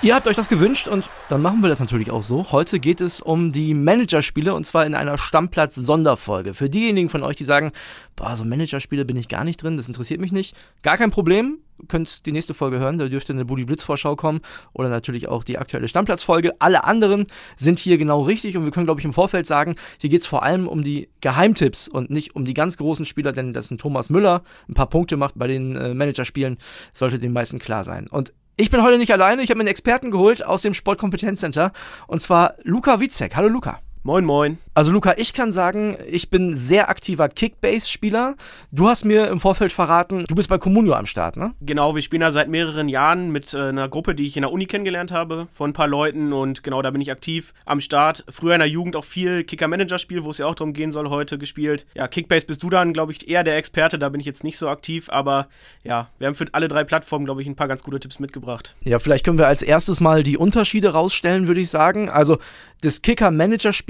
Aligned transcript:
Ihr 0.00 0.14
habt 0.14 0.28
euch 0.28 0.36
das 0.36 0.48
gewünscht 0.48 0.86
und 0.86 1.10
dann 1.28 1.42
machen 1.42 1.60
wir 1.60 1.68
das 1.68 1.80
natürlich 1.80 2.12
auch 2.12 2.22
so. 2.22 2.52
Heute 2.52 2.78
geht 2.78 3.00
es 3.00 3.20
um 3.20 3.50
die 3.50 3.74
Managerspiele 3.74 4.54
und 4.54 4.64
zwar 4.64 4.86
in 4.86 4.94
einer 4.94 5.18
Stammplatz-Sonderfolge. 5.18 6.54
Für 6.54 6.70
diejenigen 6.70 7.08
von 7.08 7.24
euch, 7.24 7.34
die 7.34 7.42
sagen, 7.42 7.72
boah, 8.14 8.36
so 8.36 8.44
Managerspiele 8.44 9.04
bin 9.04 9.16
ich 9.16 9.26
gar 9.26 9.42
nicht 9.42 9.60
drin, 9.60 9.76
das 9.76 9.88
interessiert 9.88 10.20
mich 10.20 10.30
nicht. 10.30 10.56
Gar 10.82 10.98
kein 10.98 11.10
Problem. 11.10 11.58
Könnt 11.88 12.26
die 12.26 12.32
nächste 12.32 12.54
Folge 12.54 12.78
hören, 12.78 12.98
da 12.98 13.08
dürfte 13.08 13.32
eine 13.32 13.44
Buddy 13.44 13.64
Blitz 13.64 13.82
Vorschau 13.82 14.14
kommen 14.14 14.40
oder 14.72 14.88
natürlich 14.88 15.28
auch 15.28 15.42
die 15.42 15.58
aktuelle 15.58 15.88
Stammplatz-Folge. 15.88 16.52
Alle 16.60 16.84
anderen 16.84 17.26
sind 17.56 17.80
hier 17.80 17.98
genau 17.98 18.22
richtig 18.22 18.56
und 18.56 18.64
wir 18.64 18.70
können, 18.70 18.86
glaube 18.86 19.00
ich, 19.00 19.04
im 19.04 19.12
Vorfeld 19.12 19.48
sagen, 19.48 19.74
hier 19.98 20.10
geht 20.10 20.20
es 20.20 20.28
vor 20.28 20.44
allem 20.44 20.68
um 20.68 20.84
die 20.84 21.08
Geheimtipps 21.22 21.88
und 21.88 22.08
nicht 22.08 22.36
um 22.36 22.44
die 22.44 22.54
ganz 22.54 22.76
großen 22.76 23.04
Spieler, 23.04 23.32
denn 23.32 23.52
dass 23.52 23.72
ein 23.72 23.78
Thomas 23.78 24.10
Müller 24.10 24.44
ein 24.68 24.74
paar 24.74 24.88
Punkte 24.88 25.16
macht 25.16 25.34
bei 25.36 25.48
den 25.48 25.74
äh, 25.74 25.92
Managerspielen, 25.92 26.58
sollte 26.92 27.18
den 27.18 27.32
meisten 27.32 27.58
klar 27.58 27.82
sein. 27.82 28.06
Und 28.06 28.32
ich 28.58 28.70
bin 28.70 28.82
heute 28.82 28.98
nicht 28.98 29.12
alleine, 29.12 29.42
ich 29.42 29.50
habe 29.50 29.58
mir 29.58 29.62
einen 29.62 29.68
Experten 29.68 30.10
geholt 30.10 30.44
aus 30.44 30.62
dem 30.62 30.74
Sportkompetenzcenter 30.74 31.72
und 32.08 32.20
zwar 32.20 32.56
Luca 32.64 33.00
Witzek. 33.00 33.36
Hallo 33.36 33.48
Luca. 33.48 33.80
Moin, 34.02 34.24
moin. 34.24 34.58
Also 34.74 34.92
Luca, 34.92 35.14
ich 35.16 35.34
kann 35.34 35.50
sagen, 35.50 35.96
ich 36.08 36.30
bin 36.30 36.54
sehr 36.54 36.88
aktiver 36.88 37.28
Kickbase-Spieler. 37.28 38.36
Du 38.70 38.88
hast 38.88 39.04
mir 39.04 39.26
im 39.26 39.40
Vorfeld 39.40 39.72
verraten, 39.72 40.24
du 40.28 40.36
bist 40.36 40.48
bei 40.48 40.56
Comunio 40.56 40.94
am 40.94 41.06
Start, 41.06 41.36
ne? 41.36 41.52
Genau, 41.60 41.96
wir 41.96 42.02
spielen 42.02 42.20
da 42.20 42.30
seit 42.30 42.48
mehreren 42.48 42.88
Jahren 42.88 43.32
mit 43.32 43.52
äh, 43.54 43.70
einer 43.70 43.88
Gruppe, 43.88 44.14
die 44.14 44.26
ich 44.26 44.36
in 44.36 44.42
der 44.42 44.52
Uni 44.52 44.66
kennengelernt 44.66 45.10
habe, 45.10 45.48
von 45.52 45.70
ein 45.70 45.72
paar 45.72 45.88
Leuten 45.88 46.32
und 46.32 46.62
genau 46.62 46.80
da 46.80 46.90
bin 46.90 47.00
ich 47.00 47.10
aktiv 47.10 47.54
am 47.64 47.80
Start. 47.80 48.24
Früher 48.28 48.54
in 48.54 48.60
der 48.60 48.68
Jugend 48.68 48.94
auch 48.94 49.04
viel 49.04 49.42
Kicker-Manager-Spiel, 49.42 50.22
wo 50.22 50.30
es 50.30 50.38
ja 50.38 50.46
auch 50.46 50.54
darum 50.54 50.74
gehen 50.74 50.92
soll, 50.92 51.10
heute 51.10 51.36
gespielt. 51.36 51.84
Ja, 51.94 52.06
Kickbase 52.06 52.46
bist 52.46 52.62
du 52.62 52.70
dann, 52.70 52.92
glaube 52.92 53.10
ich, 53.10 53.28
eher 53.28 53.42
der 53.42 53.56
Experte, 53.56 53.98
da 53.98 54.08
bin 54.10 54.20
ich 54.20 54.26
jetzt 54.26 54.44
nicht 54.44 54.58
so 54.58 54.68
aktiv, 54.68 55.08
aber 55.10 55.48
ja, 55.82 56.08
wir 56.18 56.28
haben 56.28 56.36
für 56.36 56.46
alle 56.52 56.68
drei 56.68 56.84
Plattformen, 56.84 57.24
glaube 57.24 57.42
ich, 57.42 57.48
ein 57.48 57.56
paar 57.56 57.68
ganz 57.68 57.82
gute 57.82 57.98
Tipps 57.98 58.20
mitgebracht. 58.20 58.76
Ja, 58.84 59.00
vielleicht 59.00 59.24
können 59.24 59.38
wir 59.38 59.48
als 59.48 59.62
erstes 59.62 59.98
mal 59.98 60.22
die 60.22 60.36
Unterschiede 60.36 60.90
rausstellen, 60.90 61.48
würde 61.48 61.60
ich 61.60 61.70
sagen. 61.70 62.08
Also 62.08 62.38
das 62.80 63.02
Kicker-Manager-Spiel 63.02 63.87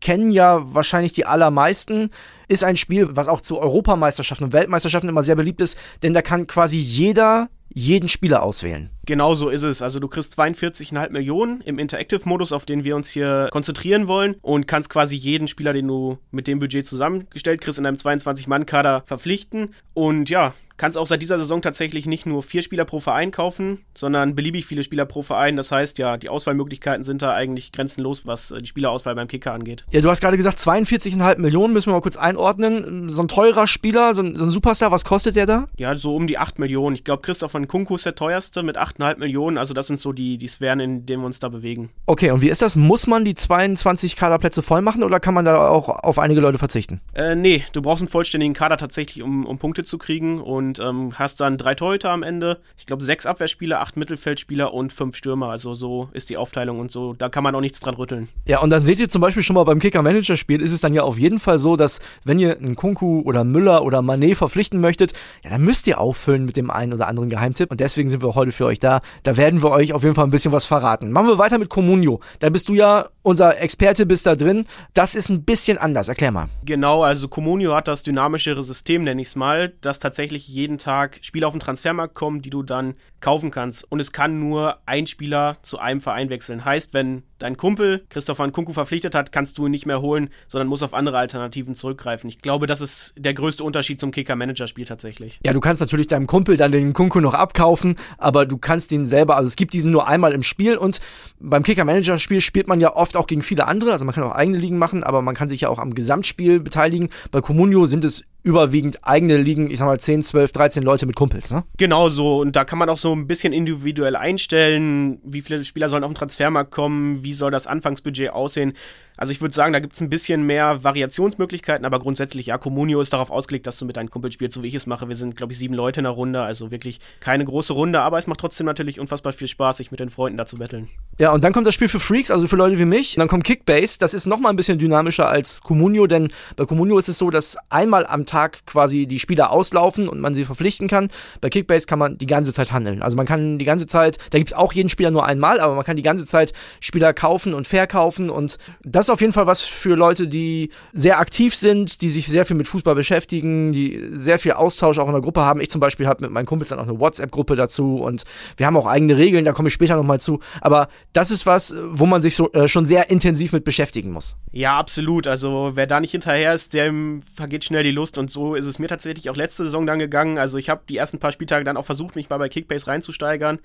kennen 0.00 0.30
ja 0.30 0.62
wahrscheinlich 0.74 1.14
die 1.14 1.24
allermeisten, 1.24 2.10
ist 2.46 2.62
ein 2.62 2.76
Spiel, 2.76 3.08
was 3.16 3.26
auch 3.26 3.40
zu 3.40 3.58
Europameisterschaften 3.58 4.44
und 4.44 4.52
Weltmeisterschaften 4.52 5.08
immer 5.08 5.22
sehr 5.22 5.34
beliebt 5.34 5.62
ist, 5.62 5.78
denn 6.02 6.12
da 6.12 6.20
kann 6.20 6.46
quasi 6.46 6.76
jeder 6.76 7.48
jeden 7.72 8.08
Spieler 8.08 8.42
auswählen. 8.42 8.90
Genau 9.06 9.34
so 9.34 9.48
ist 9.48 9.62
es. 9.62 9.82
Also 9.82 9.98
du 9.98 10.08
kriegst 10.08 10.38
42,5 10.38 11.10
Millionen 11.10 11.60
im 11.62 11.78
Interactive-Modus, 11.78 12.52
auf 12.52 12.66
den 12.66 12.84
wir 12.84 12.94
uns 12.94 13.08
hier 13.08 13.48
konzentrieren 13.50 14.06
wollen 14.06 14.36
und 14.42 14.68
kannst 14.68 14.90
quasi 14.90 15.16
jeden 15.16 15.48
Spieler, 15.48 15.72
den 15.72 15.88
du 15.88 16.18
mit 16.30 16.46
dem 16.46 16.60
Budget 16.60 16.86
zusammengestellt 16.86 17.60
kriegst, 17.60 17.78
in 17.78 17.86
einem 17.86 17.96
22-Mann-Kader 17.96 19.02
verpflichten. 19.06 19.74
Und 19.92 20.30
ja, 20.30 20.54
kannst 20.76 20.98
auch 20.98 21.06
seit 21.06 21.22
dieser 21.22 21.38
Saison 21.38 21.62
tatsächlich 21.62 22.06
nicht 22.06 22.26
nur 22.26 22.42
vier 22.42 22.62
Spieler 22.62 22.84
pro 22.84 23.00
Verein 23.00 23.30
kaufen, 23.30 23.84
sondern 23.94 24.34
beliebig 24.34 24.66
viele 24.66 24.82
Spieler 24.82 25.04
pro 25.04 25.22
Verein. 25.22 25.56
Das 25.56 25.70
heißt, 25.70 25.98
ja, 25.98 26.16
die 26.16 26.28
Auswahlmöglichkeiten 26.28 27.04
sind 27.04 27.22
da 27.22 27.32
eigentlich 27.32 27.72
grenzenlos, 27.72 28.26
was 28.26 28.50
äh, 28.50 28.58
die 28.58 28.66
Spielerauswahl 28.66 29.14
beim 29.14 29.28
Kicker 29.28 29.52
angeht. 29.52 29.84
Ja, 29.90 30.00
du 30.00 30.10
hast 30.10 30.20
gerade 30.20 30.36
gesagt, 30.36 30.58
42,5 30.58 31.38
Millionen 31.38 31.72
müssen 31.72 31.88
wir 31.88 31.92
mal 31.92 32.00
kurz 32.00 32.16
einordnen. 32.16 33.08
So 33.08 33.22
ein 33.22 33.28
teurer 33.28 33.66
Spieler, 33.66 34.14
so 34.14 34.22
ein, 34.22 34.36
so 34.36 34.44
ein 34.44 34.50
Superstar, 34.50 34.90
was 34.90 35.04
kostet 35.04 35.36
der 35.36 35.46
da? 35.46 35.68
Ja, 35.76 35.96
so 35.96 36.14
um 36.16 36.26
die 36.26 36.38
8 36.38 36.58
Millionen. 36.58 36.96
Ich 36.96 37.04
glaube, 37.04 37.22
Christoph 37.22 37.52
von 37.52 37.68
Kunku 37.68 37.94
ist 37.94 38.06
der 38.06 38.14
teuerste 38.14 38.62
mit 38.62 38.76
8,5 38.78 39.18
Millionen. 39.18 39.58
Also 39.58 39.74
das 39.74 39.86
sind 39.86 40.00
so 40.00 40.12
die, 40.12 40.38
die 40.38 40.48
Sphären, 40.48 40.80
in 40.80 41.06
denen 41.06 41.22
wir 41.22 41.26
uns 41.26 41.38
da 41.38 41.48
bewegen. 41.48 41.90
Okay, 42.06 42.30
und 42.30 42.42
wie 42.42 42.48
ist 42.48 42.62
das? 42.62 42.76
Muss 42.76 43.06
man 43.06 43.24
die 43.24 43.34
22 43.34 44.16
Kaderplätze 44.16 44.62
voll 44.62 44.82
machen 44.82 45.04
oder 45.04 45.20
kann 45.20 45.34
man 45.34 45.44
da 45.44 45.68
auch 45.68 45.88
auf 45.88 46.18
einige 46.18 46.40
Leute 46.40 46.58
verzichten? 46.58 47.00
Äh, 47.14 47.34
nee, 47.34 47.64
du 47.72 47.82
brauchst 47.82 48.02
einen 48.02 48.08
vollständigen 48.08 48.54
Kader 48.54 48.76
tatsächlich, 48.76 49.22
um, 49.22 49.46
um 49.46 49.58
Punkte 49.58 49.84
zu 49.84 49.98
kriegen 49.98 50.40
und 50.40 50.63
ähm, 50.78 51.18
hast 51.18 51.40
dann 51.40 51.58
drei 51.58 51.74
Torhüter 51.74 52.10
am 52.10 52.22
Ende. 52.22 52.60
Ich 52.76 52.86
glaube, 52.86 53.02
sechs 53.02 53.26
Abwehrspieler, 53.26 53.80
acht 53.80 53.96
Mittelfeldspieler 53.96 54.72
und 54.72 54.92
fünf 54.92 55.16
Stürmer. 55.16 55.50
Also 55.50 55.74
so 55.74 56.08
ist 56.12 56.30
die 56.30 56.36
Aufteilung 56.36 56.80
und 56.80 56.90
so. 56.90 57.12
Da 57.12 57.28
kann 57.28 57.44
man 57.44 57.54
auch 57.54 57.60
nichts 57.60 57.80
dran 57.80 57.94
rütteln. 57.94 58.28
Ja, 58.46 58.60
und 58.60 58.70
dann 58.70 58.82
seht 58.82 58.98
ihr 58.98 59.08
zum 59.08 59.20
Beispiel 59.20 59.42
schon 59.42 59.54
mal 59.54 59.64
beim 59.64 59.78
Kicker-Manager-Spiel, 59.78 60.60
ist 60.60 60.72
es 60.72 60.80
dann 60.80 60.94
ja 60.94 61.02
auf 61.02 61.18
jeden 61.18 61.38
Fall 61.38 61.58
so, 61.58 61.76
dass 61.76 62.00
wenn 62.24 62.38
ihr 62.38 62.56
einen 62.56 62.76
Kunku 62.76 63.20
oder 63.22 63.44
Müller 63.44 63.84
oder 63.84 64.02
Manet 64.02 64.36
verpflichten 64.36 64.80
möchtet, 64.80 65.12
ja, 65.42 65.50
dann 65.50 65.62
müsst 65.62 65.86
ihr 65.86 66.00
auffüllen 66.00 66.44
mit 66.44 66.56
dem 66.56 66.70
einen 66.70 66.92
oder 66.92 67.08
anderen 67.08 67.28
Geheimtipp. 67.28 67.70
Und 67.70 67.80
deswegen 67.80 68.08
sind 68.08 68.22
wir 68.22 68.34
heute 68.34 68.52
für 68.52 68.66
euch 68.66 68.78
da. 68.78 69.00
Da 69.22 69.36
werden 69.36 69.62
wir 69.62 69.70
euch 69.70 69.92
auf 69.92 70.02
jeden 70.02 70.14
Fall 70.14 70.26
ein 70.26 70.30
bisschen 70.30 70.52
was 70.52 70.64
verraten. 70.64 71.12
Machen 71.12 71.28
wir 71.28 71.38
weiter 71.38 71.58
mit 71.58 71.68
Comunio. 71.68 72.20
Da 72.38 72.50
bist 72.50 72.68
du 72.68 72.74
ja 72.74 73.08
unser 73.22 73.60
Experte, 73.60 74.06
bist 74.06 74.26
da 74.26 74.36
drin. 74.36 74.66
Das 74.92 75.14
ist 75.14 75.28
ein 75.28 75.44
bisschen 75.44 75.78
anders. 75.78 76.08
Erklär 76.08 76.30
mal. 76.30 76.48
Genau, 76.64 77.02
also 77.02 77.28
Comunio 77.28 77.74
hat 77.74 77.88
das 77.88 78.02
dynamischere 78.02 78.62
System, 78.62 79.02
nenne 79.02 79.22
ich 79.22 79.28
es 79.28 79.36
mal, 79.36 79.72
dass 79.80 79.98
tatsächlich 79.98 80.46
jeden 80.54 80.78
Tag 80.78 81.18
Spieler 81.22 81.48
auf 81.48 81.52
den 81.52 81.60
Transfermarkt 81.60 82.14
kommen, 82.14 82.40
die 82.40 82.50
du 82.50 82.62
dann 82.62 82.94
kaufen 83.24 83.50
kannst. 83.50 83.90
Und 83.90 84.00
es 84.00 84.12
kann 84.12 84.38
nur 84.38 84.76
ein 84.84 85.06
Spieler 85.06 85.56
zu 85.62 85.78
einem 85.78 86.02
Verein 86.02 86.28
wechseln. 86.28 86.62
Heißt, 86.62 86.92
wenn 86.92 87.22
dein 87.38 87.56
Kumpel 87.56 88.04
Christopher 88.10 88.46
Nkunku 88.46 88.74
verpflichtet 88.74 89.14
hat, 89.14 89.32
kannst 89.32 89.56
du 89.56 89.64
ihn 89.64 89.70
nicht 89.70 89.86
mehr 89.86 90.02
holen, 90.02 90.28
sondern 90.46 90.68
musst 90.68 90.82
auf 90.82 90.92
andere 90.92 91.16
Alternativen 91.16 91.74
zurückgreifen. 91.74 92.28
Ich 92.28 92.42
glaube, 92.42 92.66
das 92.66 92.82
ist 92.82 93.14
der 93.16 93.32
größte 93.32 93.64
Unterschied 93.64 93.98
zum 93.98 94.10
Kicker-Manager-Spiel 94.10 94.84
tatsächlich. 94.84 95.40
Ja, 95.42 95.54
du 95.54 95.60
kannst 95.60 95.80
natürlich 95.80 96.06
deinem 96.06 96.26
Kumpel 96.26 96.58
dann 96.58 96.70
den 96.70 96.90
Nkunku 96.90 97.20
noch 97.20 97.32
abkaufen, 97.32 97.96
aber 98.18 98.44
du 98.44 98.58
kannst 98.58 98.92
ihn 98.92 99.06
selber, 99.06 99.36
also 99.36 99.46
es 99.46 99.56
gibt 99.56 99.72
diesen 99.72 99.90
nur 99.90 100.06
einmal 100.06 100.32
im 100.32 100.42
Spiel 100.42 100.76
und 100.76 101.00
beim 101.40 101.62
Kicker-Manager-Spiel 101.62 102.42
spielt 102.42 102.68
man 102.68 102.78
ja 102.78 102.94
oft 102.94 103.16
auch 103.16 103.26
gegen 103.26 103.42
viele 103.42 103.66
andere, 103.66 103.92
also 103.92 104.04
man 104.04 104.14
kann 104.14 104.24
auch 104.24 104.32
eigene 104.32 104.58
Ligen 104.58 104.76
machen, 104.76 105.02
aber 105.02 105.22
man 105.22 105.34
kann 105.34 105.48
sich 105.48 105.62
ja 105.62 105.70
auch 105.70 105.78
am 105.78 105.94
Gesamtspiel 105.94 106.60
beteiligen. 106.60 107.08
Bei 107.30 107.40
Comunio 107.40 107.86
sind 107.86 108.04
es 108.04 108.22
überwiegend 108.44 108.98
eigene 109.02 109.38
Ligen, 109.38 109.70
ich 109.70 109.78
sag 109.78 109.86
mal 109.86 109.98
10, 109.98 110.22
12, 110.22 110.52
13 110.52 110.82
Leute 110.82 111.06
mit 111.06 111.16
Kumpels, 111.16 111.50
ne? 111.50 111.64
Genau 111.78 112.10
so. 112.10 112.40
Und 112.40 112.54
da 112.54 112.64
kann 112.64 112.78
man 112.78 112.90
auch 112.90 112.98
so 112.98 113.13
ein 113.14 113.26
bisschen 113.26 113.52
individuell 113.52 114.16
einstellen, 114.16 115.18
wie 115.24 115.40
viele 115.40 115.64
Spieler 115.64 115.88
sollen 115.88 116.04
auf 116.04 116.10
den 116.10 116.16
Transfermarkt 116.16 116.70
kommen, 116.70 117.22
wie 117.22 117.34
soll 117.34 117.50
das 117.50 117.66
Anfangsbudget 117.66 118.30
aussehen. 118.30 118.74
Also 119.16 119.32
ich 119.32 119.40
würde 119.40 119.54
sagen, 119.54 119.72
da 119.72 119.78
gibt 119.78 119.92
es 119.92 120.00
ein 120.00 120.10
bisschen 120.10 120.42
mehr 120.42 120.82
Variationsmöglichkeiten, 120.82 121.86
aber 121.86 122.00
grundsätzlich, 122.00 122.46
ja, 122.46 122.58
Comunio 122.58 123.00
ist 123.00 123.12
darauf 123.12 123.30
ausgelegt, 123.30 123.66
dass 123.66 123.78
du 123.78 123.84
mit 123.84 123.96
deinen 123.96 124.10
Kumpel 124.10 124.32
spielst, 124.32 124.56
so 124.56 124.62
wie 124.64 124.66
ich 124.66 124.74
es 124.74 124.86
mache. 124.86 125.08
Wir 125.08 125.14
sind, 125.14 125.36
glaube 125.36 125.52
ich, 125.52 125.58
sieben 125.58 125.74
Leute 125.74 126.00
in 126.00 126.04
der 126.04 126.12
Runde, 126.12 126.42
also 126.42 126.72
wirklich 126.72 126.98
keine 127.20 127.44
große 127.44 127.72
Runde, 127.72 128.00
aber 128.00 128.18
es 128.18 128.26
macht 128.26 128.40
trotzdem 128.40 128.66
natürlich 128.66 128.98
unfassbar 128.98 129.32
viel 129.32 129.46
Spaß, 129.46 129.76
sich 129.76 129.92
mit 129.92 130.00
den 130.00 130.10
Freunden 130.10 130.36
da 130.36 130.46
zu 130.46 130.56
betteln. 130.56 130.88
Ja, 131.18 131.30
und 131.30 131.44
dann 131.44 131.52
kommt 131.52 131.64
das 131.64 131.74
Spiel 131.74 131.86
für 131.86 132.00
Freaks, 132.00 132.32
also 132.32 132.48
für 132.48 132.56
Leute 132.56 132.76
wie 132.76 132.84
mich. 132.84 133.16
Und 133.16 133.20
dann 133.20 133.28
kommt 133.28 133.44
Kickbase, 133.44 134.00
das 134.00 134.14
ist 134.14 134.26
nochmal 134.26 134.52
ein 134.52 134.56
bisschen 134.56 134.80
dynamischer 134.80 135.28
als 135.28 135.60
Comunio, 135.60 136.08
denn 136.08 136.32
bei 136.56 136.64
Comunio 136.64 136.98
ist 136.98 137.08
es 137.08 137.18
so, 137.18 137.30
dass 137.30 137.56
einmal 137.68 138.04
am 138.06 138.26
Tag 138.26 138.66
quasi 138.66 139.06
die 139.06 139.20
Spieler 139.20 139.52
auslaufen 139.52 140.08
und 140.08 140.18
man 140.18 140.34
sie 140.34 140.44
verpflichten 140.44 140.88
kann. 140.88 141.08
Bei 141.40 141.50
Kickbase 141.50 141.86
kann 141.86 142.00
man 142.00 142.18
die 142.18 142.26
ganze 142.26 142.52
Zeit 142.52 142.72
handeln. 142.72 143.00
Also 143.04 143.16
man 143.16 143.26
kann 143.26 143.58
die 143.58 143.64
ganze 143.64 143.86
Zeit, 143.86 144.18
da 144.30 144.38
gibt 144.38 144.50
es 144.50 144.56
auch 144.56 144.72
jeden 144.72 144.88
Spieler 144.88 145.10
nur 145.10 145.24
einmal, 145.24 145.60
aber 145.60 145.74
man 145.74 145.84
kann 145.84 145.96
die 145.96 146.02
ganze 146.02 146.24
Zeit 146.24 146.52
Spieler 146.80 147.12
kaufen 147.12 147.54
und 147.54 147.66
verkaufen 147.66 148.30
und 148.30 148.58
das 148.82 149.06
ist 149.06 149.10
auf 149.10 149.20
jeden 149.20 149.32
Fall 149.32 149.46
was 149.46 149.62
für 149.62 149.94
Leute, 149.94 150.28
die 150.28 150.70
sehr 150.92 151.18
aktiv 151.18 151.54
sind, 151.54 152.00
die 152.00 152.10
sich 152.10 152.26
sehr 152.26 152.44
viel 152.44 152.56
mit 152.56 152.68
Fußball 152.68 152.94
beschäftigen, 152.94 153.72
die 153.72 154.08
sehr 154.12 154.38
viel 154.38 154.52
Austausch 154.52 154.98
auch 154.98 155.06
in 155.06 155.12
der 155.12 155.22
Gruppe 155.22 155.42
haben. 155.42 155.60
Ich 155.60 155.70
zum 155.70 155.80
Beispiel 155.80 156.06
habe 156.06 156.22
mit 156.22 156.30
meinen 156.30 156.46
Kumpels 156.46 156.70
dann 156.70 156.78
auch 156.78 156.88
eine 156.88 156.98
WhatsApp-Gruppe 156.98 157.56
dazu 157.56 157.96
und 157.96 158.24
wir 158.56 158.66
haben 158.66 158.76
auch 158.76 158.86
eigene 158.86 159.16
Regeln, 159.16 159.44
da 159.44 159.52
komme 159.52 159.68
ich 159.68 159.74
später 159.74 159.96
nochmal 159.96 160.20
zu. 160.20 160.40
Aber 160.60 160.88
das 161.12 161.30
ist 161.30 161.46
was, 161.46 161.74
wo 161.90 162.06
man 162.06 162.22
sich 162.22 162.36
so, 162.36 162.52
äh, 162.52 162.68
schon 162.68 162.86
sehr 162.86 163.10
intensiv 163.10 163.52
mit 163.52 163.64
beschäftigen 163.64 164.10
muss. 164.10 164.36
Ja, 164.52 164.78
absolut. 164.78 165.26
Also 165.26 165.72
wer 165.74 165.86
da 165.86 166.00
nicht 166.00 166.12
hinterher 166.12 166.54
ist, 166.54 166.74
dem 166.74 167.22
vergeht 167.34 167.64
schnell 167.64 167.82
die 167.82 167.90
Lust 167.90 168.18
und 168.18 168.30
so 168.30 168.54
ist 168.54 168.66
es 168.66 168.78
mir 168.78 168.88
tatsächlich 168.88 169.30
auch 169.30 169.36
letzte 169.36 169.64
Saison 169.64 169.86
dann 169.86 169.98
gegangen. 169.98 170.38
Also 170.38 170.58
ich 170.58 170.68
habe 170.68 170.82
die 170.88 170.96
ersten 170.96 171.18
paar 171.18 171.32
Spieltage 171.32 171.64
dann 171.64 171.76
auch 171.76 171.84
versucht, 171.84 172.16
mich 172.16 172.30
mal 172.30 172.38
bei 172.38 172.48
Kickbase 172.48 172.83
reinzusteigern. 172.86 173.58